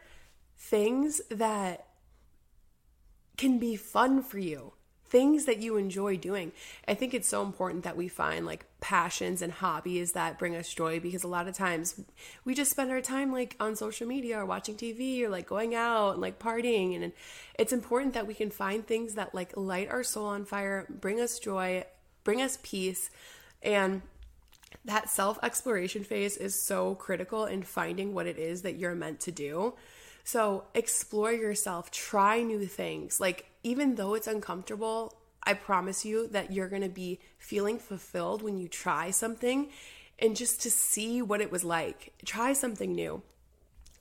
things 0.57 1.21
that 1.29 1.85
can 3.37 3.59
be 3.59 3.75
fun 3.75 4.23
for 4.23 4.39
you 4.39 4.73
things 5.09 5.45
that 5.45 5.59
you 5.59 5.77
enjoy 5.77 6.17
doing. 6.17 6.51
I 6.87 6.93
think 6.93 7.13
it's 7.13 7.29
so 7.29 7.41
important 7.43 7.83
that 7.83 7.95
we 7.95 8.07
find 8.07 8.45
like 8.45 8.65
passions 8.79 9.41
and 9.41 9.51
hobbies 9.51 10.11
that 10.13 10.37
bring 10.37 10.55
us 10.55 10.73
joy 10.73 10.99
because 10.99 11.23
a 11.23 11.27
lot 11.27 11.47
of 11.47 11.55
times 11.55 11.99
we 12.45 12.53
just 12.53 12.71
spend 12.71 12.91
our 12.91 13.01
time 13.01 13.31
like 13.31 13.55
on 13.59 13.75
social 13.75 14.07
media 14.07 14.39
or 14.39 14.45
watching 14.45 14.75
TV 14.75 15.21
or 15.21 15.29
like 15.29 15.47
going 15.47 15.73
out 15.75 16.13
and 16.13 16.21
like 16.21 16.39
partying 16.39 16.95
and 16.95 17.11
it's 17.57 17.73
important 17.73 18.13
that 18.13 18.27
we 18.27 18.33
can 18.33 18.49
find 18.49 18.85
things 18.85 19.13
that 19.13 19.33
like 19.33 19.55
light 19.55 19.89
our 19.89 20.03
soul 20.03 20.25
on 20.25 20.45
fire, 20.45 20.85
bring 20.89 21.19
us 21.19 21.39
joy, 21.39 21.83
bring 22.23 22.41
us 22.41 22.59
peace 22.61 23.09
and 23.61 24.01
that 24.85 25.09
self 25.09 25.39
exploration 25.43 26.03
phase 26.03 26.37
is 26.37 26.65
so 26.65 26.95
critical 26.95 27.45
in 27.45 27.63
finding 27.63 28.13
what 28.13 28.27
it 28.27 28.37
is 28.37 28.61
that 28.63 28.77
you're 28.77 28.95
meant 28.95 29.19
to 29.21 29.31
do. 29.31 29.73
So 30.23 30.65
explore 30.73 31.31
yourself, 31.31 31.89
try 31.89 32.41
new 32.41 32.65
things. 32.65 33.19
Like, 33.19 33.45
even 33.67 33.95
though 33.95 34.13
it's 34.13 34.27
uncomfortable, 34.27 35.13
I 35.43 35.53
promise 35.53 36.05
you 36.05 36.27
that 36.29 36.53
you're 36.53 36.69
gonna 36.69 36.87
be 36.87 37.19
feeling 37.37 37.79
fulfilled 37.79 38.41
when 38.41 38.57
you 38.57 38.69
try 38.69 39.11
something 39.11 39.69
and 40.19 40.37
just 40.37 40.61
to 40.61 40.71
see 40.71 41.21
what 41.21 41.41
it 41.41 41.51
was 41.51 41.65
like. 41.65 42.13
Try 42.25 42.53
something 42.53 42.93
new. 42.93 43.21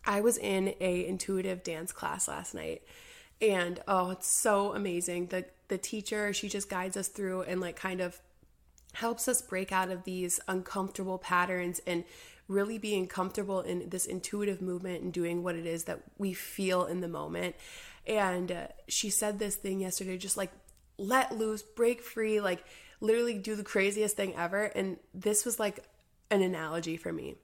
I 0.04 0.20
was 0.20 0.38
in 0.38 0.75
a 0.80 1.04
intuitive 1.04 1.64
dance 1.64 1.90
class 1.90 2.28
last 2.28 2.54
night 2.54 2.82
and 3.42 3.80
oh 3.88 4.11
it's 4.11 4.28
so 4.28 4.73
amazing 4.73 5.26
the 5.26 5.44
the 5.68 5.76
teacher 5.76 6.32
she 6.32 6.49
just 6.49 6.70
guides 6.70 6.96
us 6.96 7.08
through 7.08 7.42
and 7.42 7.61
like 7.61 7.76
kind 7.76 8.00
of 8.00 8.18
helps 8.94 9.28
us 9.28 9.42
break 9.42 9.73
out 9.73 9.90
of 9.90 10.04
these 10.04 10.40
uncomfortable 10.49 11.18
patterns 11.18 11.80
and 11.87 12.04
really 12.49 12.78
being 12.78 13.06
comfortable 13.06 13.61
in 13.61 13.88
this 13.88 14.06
intuitive 14.06 14.62
movement 14.62 15.02
and 15.02 15.12
doing 15.12 15.42
what 15.42 15.56
it 15.56 15.66
is 15.66 15.85
that 15.85 16.00
we 16.16 16.32
feel 16.32 16.85
in 16.87 17.00
the 17.00 17.08
moment. 17.08 17.54
And 18.06 18.52
uh, 18.52 18.66
she 18.88 19.10
said 19.10 19.38
this 19.38 19.56
thing 19.56 19.80
yesterday, 19.80 20.16
just 20.18 20.36
like 20.36 20.52
let 20.98 21.36
loose, 21.36 21.62
break 21.62 22.02
free, 22.02 22.40
like 22.40 22.64
literally 23.00 23.38
do 23.38 23.56
the 23.56 23.64
craziest 23.64 24.16
thing 24.16 24.34
ever. 24.36 24.64
And 24.64 24.98
this 25.12 25.44
was 25.44 25.58
like 25.58 25.84
an 26.30 26.42
analogy 26.42 26.96
for 26.96 27.12
me. 27.12 27.36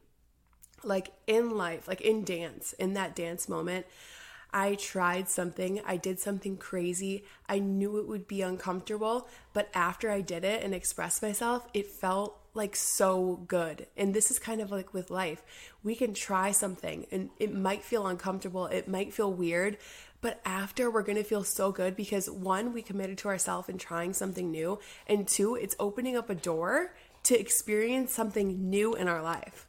Like 0.84 1.12
in 1.26 1.50
life, 1.50 1.86
like 1.86 2.00
in 2.00 2.24
dance, 2.24 2.72
in 2.74 2.94
that 2.94 3.14
dance 3.14 3.48
moment, 3.48 3.86
I 4.54 4.74
tried 4.74 5.28
something, 5.28 5.80
I 5.86 5.96
did 5.96 6.20
something 6.20 6.58
crazy. 6.58 7.24
I 7.48 7.58
knew 7.58 7.98
it 7.98 8.06
would 8.06 8.28
be 8.28 8.42
uncomfortable, 8.42 9.28
but 9.54 9.70
after 9.72 10.10
I 10.10 10.20
did 10.20 10.44
it 10.44 10.62
and 10.62 10.74
expressed 10.74 11.22
myself, 11.22 11.66
it 11.72 11.86
felt 11.86 12.38
like 12.52 12.76
so 12.76 13.44
good. 13.46 13.86
And 13.96 14.12
this 14.12 14.30
is 14.30 14.38
kind 14.38 14.60
of 14.60 14.70
like 14.70 14.92
with 14.92 15.10
life. 15.10 15.42
We 15.82 15.94
can 15.94 16.12
try 16.12 16.52
something 16.52 17.06
and 17.10 17.30
it 17.38 17.54
might 17.54 17.82
feel 17.82 18.06
uncomfortable, 18.06 18.66
it 18.66 18.88
might 18.88 19.14
feel 19.14 19.32
weird, 19.32 19.78
but 20.22 20.40
after 20.46 20.90
we're 20.90 21.02
going 21.02 21.18
to 21.18 21.24
feel 21.24 21.44
so 21.44 21.70
good 21.70 21.94
because 21.94 22.30
one, 22.30 22.72
we 22.72 22.80
committed 22.80 23.18
to 23.18 23.28
ourselves 23.28 23.68
in 23.68 23.76
trying 23.76 24.14
something 24.14 24.50
new, 24.50 24.78
and 25.06 25.28
two, 25.28 25.56
it's 25.56 25.76
opening 25.78 26.16
up 26.16 26.30
a 26.30 26.34
door 26.34 26.94
to 27.24 27.38
experience 27.38 28.12
something 28.12 28.70
new 28.70 28.94
in 28.94 29.08
our 29.08 29.20
life. 29.20 29.66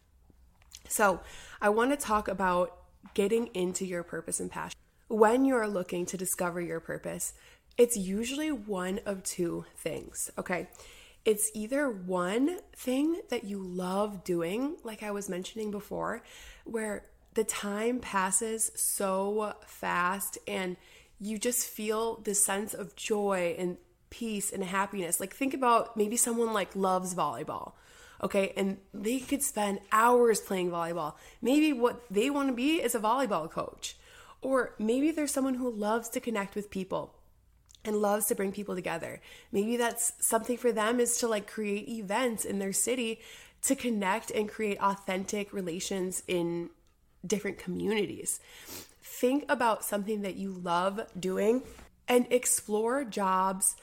So, 0.87 1.19
I 1.59 1.69
want 1.69 1.91
to 1.91 1.97
talk 1.97 2.27
about 2.27 2.77
getting 3.13 3.47
into 3.47 3.85
your 3.85 4.03
purpose 4.03 4.39
and 4.39 4.49
passion. 4.49 4.77
When 5.07 5.43
you 5.43 5.55
are 5.55 5.67
looking 5.67 6.05
to 6.07 6.17
discover 6.17 6.61
your 6.61 6.79
purpose, 6.79 7.33
it's 7.77 7.97
usually 7.97 8.51
one 8.51 8.99
of 9.05 9.23
two 9.23 9.65
things, 9.75 10.29
okay? 10.37 10.67
It's 11.25 11.49
either 11.53 11.89
one 11.89 12.59
thing 12.75 13.21
that 13.29 13.45
you 13.45 13.59
love 13.59 14.23
doing, 14.23 14.77
like 14.83 15.01
I 15.01 15.11
was 15.11 15.29
mentioning 15.29 15.71
before, 15.71 16.21
where 16.65 17.05
the 17.33 17.43
time 17.43 17.99
passes 17.99 18.71
so 18.75 19.53
fast 19.65 20.37
and 20.47 20.77
you 21.19 21.37
just 21.37 21.67
feel 21.67 22.17
this 22.23 22.43
sense 22.43 22.73
of 22.73 22.95
joy 22.95 23.55
and 23.57 23.77
peace 24.09 24.51
and 24.51 24.63
happiness. 24.63 25.19
Like, 25.19 25.33
think 25.33 25.53
about 25.53 25.95
maybe 25.95 26.17
someone 26.17 26.53
like 26.53 26.75
loves 26.75 27.15
volleyball 27.15 27.73
okay? 28.23 28.53
And 28.55 28.77
they 28.93 29.19
could 29.19 29.43
spend 29.43 29.79
hours 29.91 30.39
playing 30.39 30.71
volleyball. 30.71 31.13
Maybe 31.41 31.73
what 31.73 32.01
they 32.09 32.29
want 32.29 32.47
to 32.47 32.53
be 32.53 32.81
is 32.81 32.95
a 32.95 32.99
volleyball 32.99 33.51
coach. 33.51 33.97
Or 34.41 34.75
maybe 34.79 35.11
there's 35.11 35.31
someone 35.31 35.55
who 35.55 35.69
loves 35.69 36.09
to 36.09 36.19
connect 36.19 36.55
with 36.55 36.71
people 36.71 37.15
and 37.85 37.97
loves 37.97 38.27
to 38.27 38.35
bring 38.35 38.51
people 38.51 38.75
together. 38.75 39.21
Maybe 39.51 39.77
that's 39.77 40.13
something 40.19 40.57
for 40.57 40.71
them 40.71 40.99
is 40.99 41.17
to 41.17 41.27
like 41.27 41.47
create 41.47 41.89
events 41.89 42.45
in 42.45 42.59
their 42.59 42.73
city 42.73 43.19
to 43.63 43.75
connect 43.75 44.31
and 44.31 44.49
create 44.49 44.81
authentic 44.81 45.53
relations 45.53 46.23
in 46.27 46.69
different 47.25 47.57
communities. 47.57 48.39
Think 49.01 49.45
about 49.49 49.83
something 49.83 50.21
that 50.21 50.35
you 50.35 50.51
love 50.51 51.01
doing 51.19 51.63
and 52.07 52.27
explore 52.29 53.03
jobs 53.03 53.75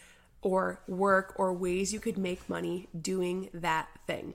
or 0.43 0.81
work 0.87 1.35
or 1.37 1.53
ways 1.53 1.93
you 1.93 2.01
could 2.01 2.19
make 2.19 2.49
money 2.49 2.89
doing 2.99 3.51
that 3.53 3.89
thing. 4.07 4.35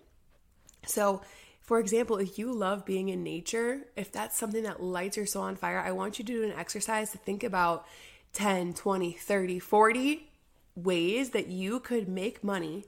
So, 0.86 1.22
for 1.62 1.80
example, 1.80 2.18
if 2.18 2.38
you 2.38 2.54
love 2.54 2.86
being 2.86 3.10
in 3.10 3.24
nature, 3.24 3.82
if 3.96 4.12
that's 4.12 4.38
something 4.38 4.64
that 4.64 4.84
lights 4.84 5.18
your 5.18 5.26
soul 5.26 5.44
on 5.44 5.56
fire, 5.56 5.80
I 5.80 5.92
want 5.92 6.20
you 6.20 6.26
to 6.26 6.32
do 6.32 6.44
an 6.44 6.52
exercise 6.52 7.12
to 7.12 7.18
think 7.18 7.44
about 7.44 7.88
10, 8.34 8.76
20, 8.76 9.14
30, 9.14 9.60
40 9.60 10.30
ways 10.76 11.32
that 11.32 11.48
you 11.48 11.80
could 11.80 12.08
make 12.08 12.44
money 12.44 12.86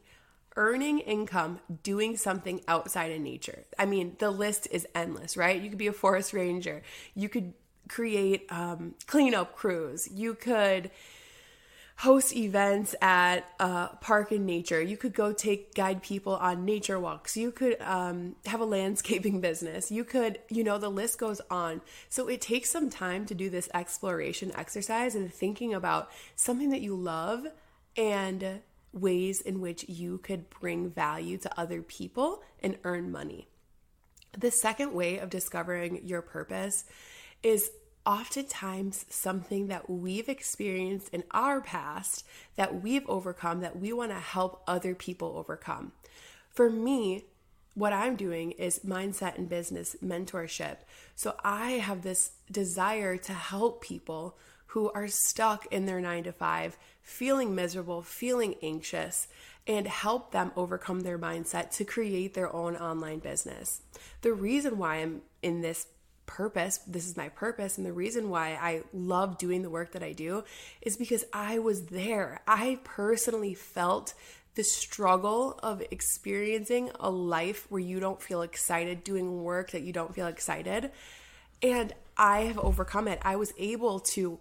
earning 0.57 0.99
income 0.99 1.59
doing 1.83 2.17
something 2.17 2.59
outside 2.67 3.11
of 3.11 3.21
nature. 3.21 3.63
I 3.79 3.85
mean, 3.85 4.15
the 4.19 4.31
list 4.31 4.67
is 4.71 4.85
endless, 4.93 5.37
right? 5.37 5.61
You 5.61 5.69
could 5.69 5.77
be 5.77 5.87
a 5.87 5.93
forest 5.93 6.33
ranger, 6.33 6.81
you 7.15 7.29
could 7.29 7.53
create 7.87 8.45
um, 8.51 8.95
cleanup 9.05 9.55
crews, 9.55 10.09
you 10.11 10.33
could 10.33 10.91
host 11.97 12.35
events 12.35 12.93
at 13.01 13.39
uh, 13.59 13.87
park 13.87 14.31
and 14.31 14.45
nature. 14.45 14.79
You 14.79 14.97
could 14.97 15.15
go 15.15 15.33
take 15.33 15.73
guide 15.73 16.03
people 16.03 16.35
on 16.35 16.63
nature 16.63 16.99
walks. 16.99 17.35
You 17.35 17.51
could 17.51 17.81
um, 17.81 18.35
have 18.45 18.61
a 18.61 18.65
landscaping 18.65 19.41
business. 19.41 19.91
You 19.91 20.03
could, 20.03 20.39
you 20.49 20.63
know, 20.63 20.77
the 20.77 20.89
list 20.89 21.17
goes 21.17 21.41
on. 21.49 21.81
So 22.07 22.27
it 22.27 22.39
takes 22.39 22.69
some 22.69 22.91
time 22.91 23.25
to 23.25 23.33
do 23.33 23.49
this 23.49 23.67
exploration 23.73 24.51
exercise 24.55 25.15
and 25.15 25.33
thinking 25.33 25.73
about 25.73 26.11
something 26.35 26.69
that 26.69 26.81
you 26.81 26.95
love 26.95 27.47
and 27.95 28.61
ways 28.93 29.41
in 29.41 29.61
which 29.61 29.87
you 29.87 30.17
could 30.19 30.49
bring 30.49 30.89
value 30.89 31.37
to 31.37 31.59
other 31.59 31.81
people 31.81 32.41
and 32.61 32.77
earn 32.83 33.11
money. 33.11 33.47
The 34.37 34.51
second 34.51 34.93
way 34.93 35.17
of 35.17 35.29
discovering 35.29 36.05
your 36.05 36.21
purpose 36.21 36.85
is 37.43 37.69
oftentimes 38.05 39.05
something 39.09 39.67
that 39.67 39.89
we've 39.89 40.29
experienced 40.29 41.09
in 41.09 41.23
our 41.31 41.59
past 41.59 42.25
that 42.55 42.81
we've 42.81 43.07
overcome 43.09 43.59
that 43.59 43.77
we 43.77 43.91
want 43.91 44.11
to 44.11 44.19
help 44.19 44.63
other 44.65 44.95
people 44.95 45.35
overcome. 45.35 45.91
For 46.49 46.69
me, 46.69 47.25
what 47.75 47.93
I'm 47.93 48.15
doing 48.15 48.51
is 48.51 48.79
mindset 48.79 49.37
and 49.37 49.47
business 49.47 49.95
mentorship. 50.03 50.77
So 51.15 51.35
I 51.43 51.73
have 51.73 52.01
this 52.01 52.31
desire 52.49 53.17
to 53.17 53.33
help 53.33 53.83
people 53.83 54.37
who 54.67 54.91
are 54.91 55.07
stuck 55.07 55.65
in 55.67 55.85
their 55.85 55.99
nine 55.99 56.23
to 56.23 56.31
five, 56.31 56.77
feeling 57.01 57.55
miserable, 57.55 58.01
feeling 58.01 58.55
anxious, 58.61 59.27
and 59.65 59.87
help 59.87 60.31
them 60.31 60.51
overcome 60.55 61.01
their 61.01 61.19
mindset 61.19 61.71
to 61.71 61.83
create 61.83 62.33
their 62.33 62.53
own 62.53 62.75
online 62.75 63.19
business. 63.19 63.81
The 64.21 64.33
reason 64.33 64.77
why 64.77 64.97
I'm 64.97 65.21
in 65.41 65.61
this 65.61 65.87
purpose. 66.27 66.79
This 66.85 67.07
is 67.07 67.17
my 67.17 67.29
purpose. 67.29 67.77
And 67.77 67.85
the 67.85 67.93
reason 67.93 68.29
why 68.29 68.49
I 68.61 68.83
love 68.93 69.39
doing 69.39 69.63
the 69.63 69.69
work 69.69 69.93
that 69.93 70.03
I 70.03 70.11
do 70.11 70.43
is 70.81 70.95
because 70.95 71.25
I 71.33 71.57
was 71.57 71.85
there. 71.85 72.41
I 72.45 72.79
personally 72.83 73.55
felt 73.55 74.13
the 74.53 74.63
struggle 74.63 75.59
of 75.63 75.81
experiencing 75.89 76.91
a 76.99 77.09
life 77.09 77.65
where 77.69 77.81
you 77.81 77.99
don't 77.99 78.21
feel 78.21 78.41
excited, 78.41 79.03
doing 79.03 79.43
work 79.43 79.71
that 79.71 79.81
you 79.81 79.93
don't 79.93 80.13
feel 80.13 80.27
excited. 80.27 80.91
And 81.63 81.93
I 82.17 82.41
have 82.41 82.59
overcome 82.59 83.07
it. 83.07 83.19
I 83.21 83.35
was 83.35 83.53
able 83.57 83.99
to 83.99 84.39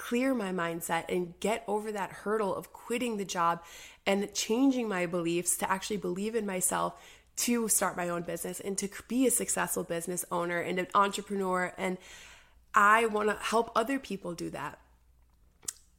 clear 0.00 0.34
my 0.34 0.50
mindset 0.50 1.04
and 1.10 1.38
get 1.40 1.62
over 1.68 1.92
that 1.92 2.10
hurdle 2.10 2.54
of 2.54 2.72
quitting 2.72 3.18
the 3.18 3.24
job 3.24 3.62
and 4.06 4.32
changing 4.32 4.88
my 4.88 5.04
beliefs 5.04 5.58
to 5.58 5.70
actually 5.70 5.98
believe 5.98 6.34
in 6.34 6.46
myself 6.46 6.98
to 7.36 7.68
start 7.68 7.98
my 7.98 8.08
own 8.08 8.22
business 8.22 8.60
and 8.60 8.78
to 8.78 8.88
be 9.08 9.26
a 9.26 9.30
successful 9.30 9.84
business 9.84 10.24
owner 10.32 10.58
and 10.58 10.78
an 10.78 10.86
entrepreneur. 10.94 11.74
And 11.76 11.98
I 12.74 13.06
want 13.06 13.28
to 13.28 13.36
help 13.36 13.70
other 13.76 13.98
people 13.98 14.32
do 14.32 14.48
that. 14.50 14.78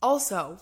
Also, 0.01 0.57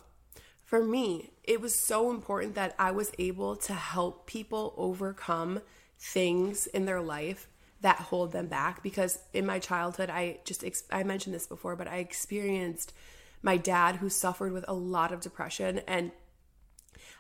for 0.66 0.84
me, 0.84 1.32
it 1.46 1.62
was 1.62 1.88
so 1.88 2.12
important 2.12 2.56
that 2.56 2.76
I 2.78 2.92
was 2.92 3.14
able 3.18 3.56
to 3.56 3.74
help 3.74 4.28
people 4.28 4.74
overcome 4.76 5.62
things 5.98 6.68
in 6.68 6.84
their 6.84 7.02
life 7.02 7.48
that 7.80 7.96
hold 7.96 8.34
them 8.34 8.48
back 8.48 8.84
because 8.84 9.20
in 9.34 9.46
my 9.46 9.60
childhood 9.60 10.10
I 10.10 10.40
just 10.44 10.66
I 10.92 11.04
mentioned 11.04 11.34
this 11.34 11.48
before 11.48 11.78
but 11.78 11.88
I 11.88 11.98
experienced 11.98 12.94
my 13.42 13.58
dad 13.58 13.98
who 13.98 14.10
suffered 14.10 14.52
with 14.52 14.66
a 14.68 14.74
lot 14.74 15.12
of 15.12 15.22
depression 15.22 15.82
and 15.88 16.12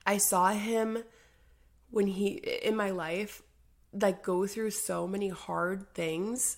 I 0.05 0.17
saw 0.17 0.49
him 0.49 1.03
when 1.91 2.07
he 2.07 2.31
in 2.63 2.75
my 2.75 2.89
life 2.91 3.41
like 3.93 4.23
go 4.23 4.45
through 4.45 4.71
so 4.71 5.07
many 5.07 5.29
hard 5.29 5.93
things. 5.93 6.57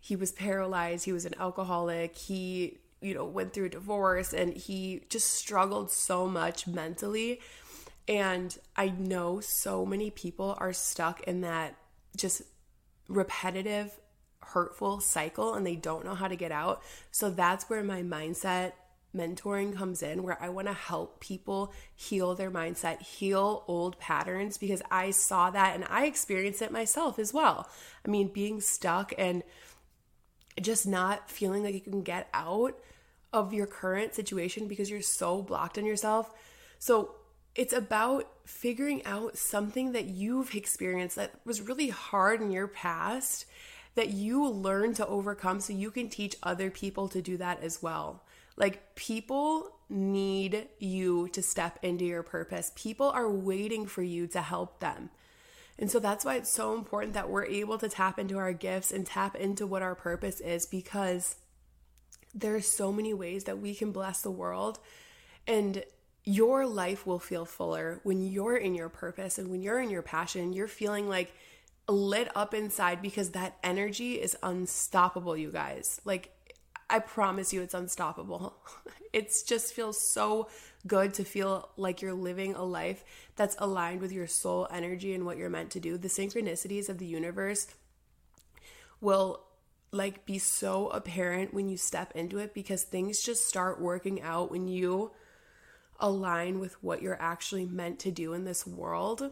He 0.00 0.16
was 0.16 0.32
paralyzed 0.32 1.04
he 1.04 1.12
was 1.12 1.24
an 1.24 1.34
alcoholic 1.38 2.16
he 2.16 2.78
you 3.00 3.14
know 3.14 3.24
went 3.24 3.52
through 3.52 3.66
a 3.66 3.70
divorce 3.70 4.32
and 4.32 4.54
he 4.54 5.02
just 5.08 5.30
struggled 5.30 5.90
so 5.90 6.26
much 6.26 6.66
mentally. 6.66 7.40
And 8.06 8.56
i 8.76 8.88
know 8.88 9.40
so 9.40 9.86
many 9.86 10.10
people 10.10 10.56
are 10.58 10.72
stuck 10.72 11.22
in 11.22 11.40
that 11.40 11.74
just 12.16 12.42
repetitive 13.08 13.98
hurtful 14.48 15.00
cycle 15.00 15.54
and 15.54 15.66
they 15.66 15.76
don't 15.76 16.04
know 16.04 16.14
how 16.14 16.28
to 16.28 16.36
get 16.36 16.52
out 16.52 16.82
so 17.10 17.30
that's 17.30 17.68
where 17.68 17.82
my 17.82 18.02
mindset 18.02 18.72
mentoring 19.14 19.74
comes 19.74 20.02
in 20.02 20.22
where 20.22 20.42
I 20.42 20.48
want 20.48 20.66
to 20.66 20.74
help 20.74 21.20
people 21.20 21.72
heal 21.94 22.34
their 22.34 22.50
mindset, 22.50 23.00
heal 23.00 23.64
old 23.68 23.98
patterns 23.98 24.58
because 24.58 24.82
I 24.90 25.12
saw 25.12 25.50
that 25.50 25.74
and 25.74 25.84
I 25.88 26.06
experienced 26.06 26.62
it 26.62 26.72
myself 26.72 27.18
as 27.18 27.32
well. 27.32 27.68
I 28.04 28.10
mean, 28.10 28.28
being 28.28 28.60
stuck 28.60 29.14
and 29.16 29.42
just 30.60 30.86
not 30.86 31.30
feeling 31.30 31.62
like 31.62 31.74
you 31.74 31.80
can 31.80 32.02
get 32.02 32.28
out 32.34 32.78
of 33.32 33.52
your 33.52 33.66
current 33.66 34.14
situation 34.14 34.68
because 34.68 34.90
you're 34.90 35.02
so 35.02 35.42
blocked 35.42 35.78
on 35.78 35.86
yourself. 35.86 36.32
So, 36.78 37.14
it's 37.54 37.72
about 37.72 38.28
figuring 38.44 39.04
out 39.06 39.38
something 39.38 39.92
that 39.92 40.06
you've 40.06 40.56
experienced 40.56 41.14
that 41.14 41.30
was 41.44 41.60
really 41.60 41.88
hard 41.88 42.40
in 42.40 42.50
your 42.50 42.66
past 42.66 43.46
that 43.94 44.10
you 44.10 44.46
learn 44.48 44.94
to 44.94 45.06
overcome 45.06 45.60
so 45.60 45.72
you 45.72 45.90
can 45.90 46.08
teach 46.08 46.36
other 46.42 46.70
people 46.70 47.08
to 47.08 47.22
do 47.22 47.36
that 47.36 47.62
as 47.62 47.82
well. 47.82 48.24
Like, 48.56 48.94
people 48.94 49.70
need 49.88 50.68
you 50.78 51.28
to 51.28 51.42
step 51.42 51.78
into 51.82 52.04
your 52.04 52.22
purpose. 52.22 52.72
People 52.74 53.10
are 53.10 53.30
waiting 53.30 53.86
for 53.86 54.02
you 54.02 54.26
to 54.28 54.40
help 54.40 54.80
them. 54.80 55.10
And 55.78 55.90
so 55.90 55.98
that's 55.98 56.24
why 56.24 56.36
it's 56.36 56.52
so 56.52 56.74
important 56.74 57.14
that 57.14 57.28
we're 57.28 57.46
able 57.46 57.78
to 57.78 57.88
tap 57.88 58.18
into 58.18 58.38
our 58.38 58.52
gifts 58.52 58.92
and 58.92 59.04
tap 59.04 59.34
into 59.34 59.66
what 59.66 59.82
our 59.82 59.94
purpose 59.94 60.40
is 60.40 60.66
because 60.66 61.36
there 62.32 62.54
are 62.54 62.60
so 62.60 62.92
many 62.92 63.12
ways 63.12 63.44
that 63.44 63.58
we 63.58 63.74
can 63.74 63.92
bless 63.92 64.22
the 64.22 64.30
world. 64.30 64.78
And 65.46 65.84
your 66.24 66.66
life 66.66 67.06
will 67.06 67.18
feel 67.18 67.44
fuller 67.44 68.00
when 68.02 68.22
you're 68.22 68.56
in 68.56 68.74
your 68.74 68.88
purpose 68.88 69.38
and 69.38 69.50
when 69.50 69.62
you're 69.62 69.80
in 69.80 69.90
your 69.90 70.02
passion. 70.02 70.52
You're 70.52 70.68
feeling 70.68 71.08
like 71.08 71.32
lit 71.88 72.34
up 72.34 72.54
inside 72.54 73.02
because 73.02 73.30
that 73.30 73.56
energy 73.62 74.14
is 74.14 74.36
unstoppable, 74.42 75.36
you 75.36 75.50
guys. 75.50 76.00
Like, 76.04 76.30
I 76.88 76.98
promise 76.98 77.52
you 77.52 77.62
it's 77.62 77.74
unstoppable. 77.74 78.54
it 79.12 79.32
just 79.46 79.74
feels 79.74 80.00
so 80.12 80.48
good 80.86 81.14
to 81.14 81.24
feel 81.24 81.70
like 81.76 82.02
you're 82.02 82.14
living 82.14 82.54
a 82.54 82.64
life 82.64 83.04
that's 83.36 83.56
aligned 83.58 84.00
with 84.00 84.12
your 84.12 84.26
soul 84.26 84.68
energy 84.70 85.14
and 85.14 85.24
what 85.24 85.38
you're 85.38 85.50
meant 85.50 85.70
to 85.72 85.80
do. 85.80 85.96
The 85.96 86.08
synchronicities 86.08 86.88
of 86.88 86.98
the 86.98 87.06
universe 87.06 87.66
will 89.00 89.44
like 89.90 90.26
be 90.26 90.38
so 90.38 90.88
apparent 90.88 91.54
when 91.54 91.68
you 91.68 91.76
step 91.76 92.12
into 92.14 92.38
it 92.38 92.52
because 92.52 92.82
things 92.82 93.22
just 93.22 93.46
start 93.46 93.80
working 93.80 94.20
out 94.22 94.50
when 94.50 94.66
you 94.66 95.12
align 96.00 96.58
with 96.58 96.82
what 96.82 97.00
you're 97.00 97.20
actually 97.20 97.64
meant 97.64 98.00
to 98.00 98.10
do 98.10 98.32
in 98.32 98.44
this 98.44 98.66
world. 98.66 99.30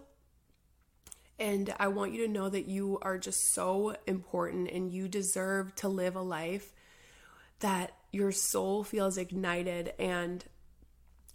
And 1.42 1.74
I 1.80 1.88
want 1.88 2.12
you 2.12 2.24
to 2.24 2.32
know 2.32 2.48
that 2.48 2.68
you 2.68 3.00
are 3.02 3.18
just 3.18 3.52
so 3.52 3.96
important 4.06 4.70
and 4.70 4.92
you 4.92 5.08
deserve 5.08 5.74
to 5.76 5.88
live 5.88 6.14
a 6.14 6.22
life 6.22 6.72
that 7.58 7.96
your 8.12 8.30
soul 8.30 8.84
feels 8.84 9.18
ignited 9.18 9.92
and 9.98 10.44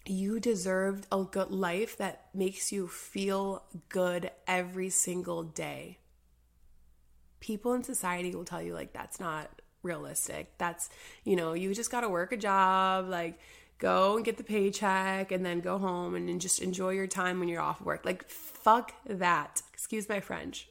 you 0.06 0.40
deserve 0.40 1.06
a 1.12 1.26
good 1.26 1.52
life 1.52 1.98
that 1.98 2.28
makes 2.34 2.72
you 2.72 2.88
feel 2.88 3.66
good 3.90 4.32
every 4.48 4.90
single 4.90 5.44
day. 5.44 5.98
People 7.42 7.74
in 7.74 7.84
society 7.84 8.34
will 8.34 8.46
tell 8.46 8.62
you, 8.62 8.74
like, 8.74 8.94
that's 8.94 9.20
not 9.20 9.62
realistic. 9.84 10.58
That's, 10.58 10.90
you 11.26 11.36
know, 11.36 11.52
you 11.52 11.76
just 11.76 11.92
got 11.92 12.02
to 12.02 12.10
work 12.10 12.32
a 12.32 12.38
job, 12.38 13.10
like, 13.10 13.40
go 13.80 14.16
and 14.16 14.26
get 14.26 14.38
the 14.38 14.44
paycheck 14.44 15.32
and 15.32 15.46
then 15.46 15.60
go 15.60 15.78
home 15.78 16.16
and, 16.16 16.30
and 16.30 16.42
just 16.42 16.62
enjoy 16.62 16.90
your 16.90 17.08
time 17.08 17.40
when 17.40 17.48
you're 17.48 17.62
off 17.62 17.82
work. 17.82 18.06
Like, 18.06 18.28
fuck 18.30 18.94
that. 19.06 19.62
Excuse 19.74 20.10
my 20.10 20.20
French. 20.20 20.68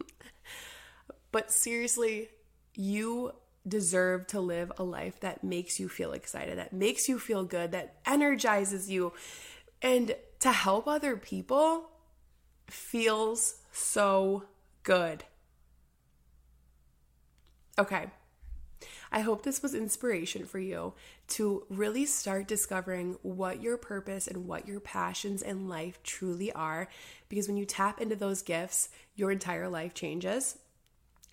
but 1.32 1.50
seriously, 1.50 2.28
you 2.74 3.32
deserve 3.66 4.26
to 4.28 4.40
live 4.40 4.70
a 4.78 4.84
life 4.84 5.20
that 5.20 5.42
makes 5.42 5.80
you 5.80 5.88
feel 5.88 6.12
excited, 6.12 6.58
that 6.58 6.72
makes 6.72 7.08
you 7.08 7.18
feel 7.18 7.44
good, 7.44 7.72
that 7.72 7.96
energizes 8.06 8.90
you. 8.90 9.12
And 9.82 10.14
to 10.40 10.52
help 10.52 10.86
other 10.86 11.16
people 11.16 11.90
feels 12.68 13.56
so 13.72 14.44
good. 14.82 15.24
Okay. 17.78 18.06
I 19.10 19.20
hope 19.20 19.42
this 19.42 19.62
was 19.62 19.74
inspiration 19.74 20.44
for 20.44 20.58
you 20.58 20.94
to 21.26 21.64
really 21.68 22.06
start 22.06 22.48
discovering 22.48 23.16
what 23.22 23.62
your 23.62 23.76
purpose 23.76 24.26
and 24.26 24.46
what 24.46 24.68
your 24.68 24.80
passions 24.80 25.42
in 25.42 25.68
life 25.68 26.02
truly 26.02 26.52
are. 26.52 26.88
Because 27.28 27.48
when 27.48 27.56
you 27.56 27.64
tap 27.64 28.00
into 28.00 28.16
those 28.16 28.42
gifts, 28.42 28.90
your 29.14 29.30
entire 29.30 29.68
life 29.68 29.94
changes 29.94 30.58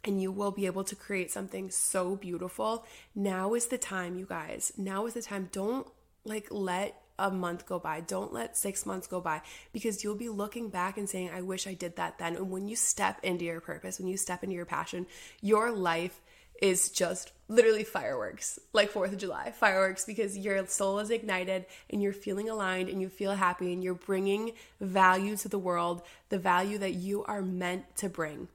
and 0.04 0.21
you 0.21 0.32
will 0.32 0.51
be 0.51 0.65
able 0.65 0.84
to 0.84 0.95
create 0.95 1.32
something 1.32 1.69
so 1.69 2.15
beautiful. 2.15 2.86
Now 3.13 3.54
is 3.54 3.67
the 3.67 3.77
time, 3.77 4.17
you 4.17 4.25
guys. 4.25 4.73
Now 4.77 5.06
is 5.06 5.13
the 5.13 5.21
time. 5.21 5.49
Don't 5.51 5.88
like 6.23 6.47
let 6.49 7.01
a 7.19 7.30
month 7.30 7.67
go 7.67 7.77
by. 7.77 8.01
Don't 8.01 8.34
let 8.34 8.58
six 8.58 8.86
months 8.86 9.06
go 9.06 9.21
by 9.21 9.41
because 9.73 10.04
you'll 10.04 10.15
be 10.15 10.30
looking 10.30 10.69
back 10.69 10.97
and 10.97 11.08
saying, 11.08 11.30
I 11.30 11.41
wish 11.41 11.67
I 11.67 11.75
did 11.75 11.97
that 11.97 12.17
then. 12.17 12.36
And 12.36 12.49
when 12.49 12.67
you 12.67 12.75
step 12.75 13.19
into 13.23 13.45
your 13.45 13.62
purpose, 13.62 13.99
when 13.99 14.08
you 14.08 14.17
step 14.17 14.43
into 14.43 14.56
your 14.56 14.65
passion, 14.65 15.06
your 15.41 15.71
life 15.71 16.19
is 16.62 16.89
just 16.89 17.32
literally 17.47 17.84
fireworks, 17.84 18.60
like 18.71 18.93
4th 18.93 19.12
of 19.12 19.17
July, 19.17 19.52
fireworks, 19.52 20.06
because 20.06 20.38
your 20.38 20.65
soul 20.67 21.00
is 21.00 21.10
ignited 21.10 21.65
and 21.89 22.02
you're 22.02 22.13
feeling 22.13 22.50
aligned 22.50 22.88
and 22.88 23.02
you 23.02 23.10
feel 23.10 23.34
happy 23.34 23.74
and 23.74 23.84
you're 23.84 23.93
bringing 23.93 24.54
value 24.80 25.36
to 25.36 25.50
the 25.50 25.60
world, 25.60 26.04
the 26.30 26.39
value 26.39 26.78
that 26.78 26.93
you 26.93 27.24
are 27.26 27.41
meant 27.41 27.95
to 27.97 28.08
bring. 28.08 28.47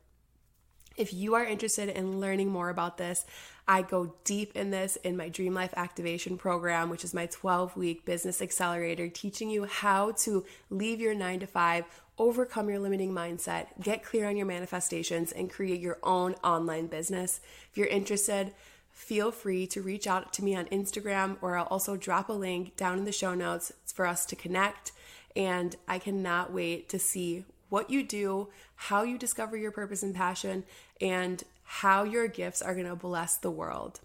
If 0.97 1.13
you 1.13 1.35
are 1.35 1.45
interested 1.45 1.91
in 1.91 2.21
learning 2.21 2.49
more 2.49 2.71
about 2.71 2.97
this, 2.97 3.27
I 3.69 3.83
go 3.83 4.15
deep 4.25 4.57
in 4.57 4.71
this 4.71 4.97
in 4.97 5.17
my 5.17 5.29
Dream 5.29 5.53
Life 5.53 5.75
Activation 5.77 6.39
Program, 6.39 6.89
which 6.89 7.05
is 7.05 7.13
my 7.13 7.27
12 7.27 7.77
week 7.77 8.05
business 8.05 8.41
accelerator, 8.41 9.09
teaching 9.09 9.51
you 9.51 9.65
how 9.65 10.13
to 10.13 10.47
leave 10.71 11.01
your 11.01 11.15
nine 11.15 11.41
to 11.41 11.47
five, 11.47 11.85
overcome 12.19 12.69
your 12.69 12.79
limiting 12.79 13.13
mindset, 13.13 13.67
get 13.83 14.03
clear 14.03 14.29
on 14.29 14.37
your 14.37 14.47
manifestations, 14.47 15.33
and 15.33 15.51
create 15.51 15.81
your 15.81 15.99
own 16.03 16.35
online 16.43 16.87
business. 16.87 17.41
If 17.71 17.77
you're 17.77 17.87
interested, 17.87 18.53
feel 18.91 19.31
free 19.31 19.67
to 19.69 19.83
reach 19.83 20.07
out 20.07 20.33
to 20.35 20.45
me 20.45 20.57
on 20.57 20.67
Instagram, 20.67 21.37
or 21.43 21.57
I'll 21.57 21.67
also 21.67 21.97
drop 21.97 22.29
a 22.29 22.33
link 22.33 22.77
down 22.77 22.99
in 22.99 23.05
the 23.05 23.13
show 23.13 23.35
notes 23.35 23.73
for 23.95 24.07
us 24.07 24.25
to 24.27 24.37
connect. 24.37 24.93
And 25.35 25.77
I 25.87 25.99
cannot 25.99 26.53
wait 26.53 26.89
to 26.89 26.99
see 26.99 27.45
what 27.69 27.91
you 27.91 28.03
do, 28.03 28.49
how 28.77 29.03
you 29.03 29.19
discover 29.19 29.57
your 29.57 29.71
purpose 29.71 30.03
and 30.03 30.15
passion, 30.15 30.65
and 31.01 31.43
how 31.65 32.05
your 32.05 32.29
gifts 32.29 32.63
are 32.63 32.75
going 32.75 32.87
to 32.87 32.97
bless 32.97 33.37
the 33.37 33.51
world. 33.51 34.01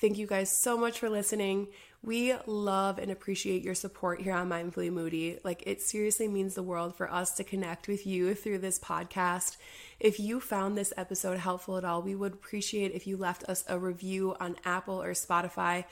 Thank 0.00 0.16
you 0.16 0.26
guys 0.26 0.56
so 0.62 0.76
much 0.76 0.98
for 0.98 1.08
listening. 1.10 1.68
We 2.00 2.32
love 2.46 2.98
and 2.98 3.10
appreciate 3.10 3.64
your 3.64 3.74
support 3.74 4.20
here 4.22 4.32
on 4.32 4.48
Mindfully 4.48 4.90
Moody. 4.90 5.40
Like, 5.42 5.64
it 5.66 5.82
seriously 5.82 6.28
means 6.28 6.54
the 6.54 6.62
world 6.62 6.94
for 6.94 7.10
us 7.10 7.34
to 7.34 7.44
connect 7.44 7.88
with 7.88 8.06
you 8.06 8.34
through 8.34 8.58
this 8.58 8.78
podcast. 8.78 9.56
If 9.98 10.20
you 10.20 10.38
found 10.38 10.78
this 10.78 10.92
episode 10.96 11.38
helpful 11.38 11.76
at 11.76 11.84
all, 11.84 12.00
we 12.00 12.14
would 12.14 12.34
appreciate 12.34 12.92
if 12.92 13.08
you 13.08 13.16
left 13.16 13.42
us 13.44 13.64
a 13.66 13.80
review 13.80 14.36
on 14.38 14.56
Apple 14.64 15.02
or 15.02 15.10
Spotify. 15.10 15.86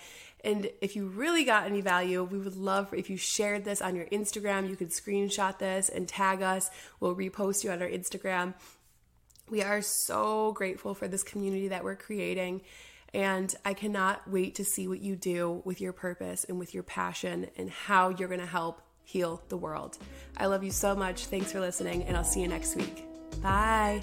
And 0.44 0.70
if 0.80 0.94
you 0.94 1.06
really 1.08 1.44
got 1.44 1.66
any 1.66 1.80
value, 1.80 2.22
we 2.22 2.38
would 2.38 2.56
love 2.56 2.94
if 2.94 3.10
you 3.10 3.16
shared 3.16 3.64
this 3.64 3.82
on 3.82 3.96
your 3.96 4.06
Instagram. 4.06 4.70
You 4.70 4.76
could 4.76 4.90
screenshot 4.90 5.58
this 5.58 5.88
and 5.88 6.06
tag 6.06 6.40
us. 6.40 6.70
We'll 7.00 7.16
repost 7.16 7.64
you 7.64 7.72
on 7.72 7.82
our 7.82 7.88
Instagram. 7.88 8.54
We 9.50 9.60
are 9.62 9.82
so 9.82 10.52
grateful 10.52 10.94
for 10.94 11.08
this 11.08 11.24
community 11.24 11.66
that 11.68 11.82
we're 11.82 11.96
creating. 11.96 12.62
And 13.14 13.54
I 13.64 13.74
cannot 13.74 14.28
wait 14.28 14.56
to 14.56 14.64
see 14.64 14.88
what 14.88 15.00
you 15.00 15.16
do 15.16 15.62
with 15.64 15.80
your 15.80 15.92
purpose 15.92 16.44
and 16.44 16.58
with 16.58 16.74
your 16.74 16.82
passion 16.82 17.48
and 17.56 17.70
how 17.70 18.10
you're 18.10 18.28
going 18.28 18.40
to 18.40 18.46
help 18.46 18.82
heal 19.04 19.42
the 19.48 19.56
world. 19.56 19.98
I 20.36 20.46
love 20.46 20.64
you 20.64 20.72
so 20.72 20.94
much. 20.94 21.26
Thanks 21.26 21.52
for 21.52 21.60
listening, 21.60 22.02
and 22.04 22.16
I'll 22.16 22.24
see 22.24 22.42
you 22.42 22.48
next 22.48 22.76
week. 22.76 23.04
Bye. 23.40 24.02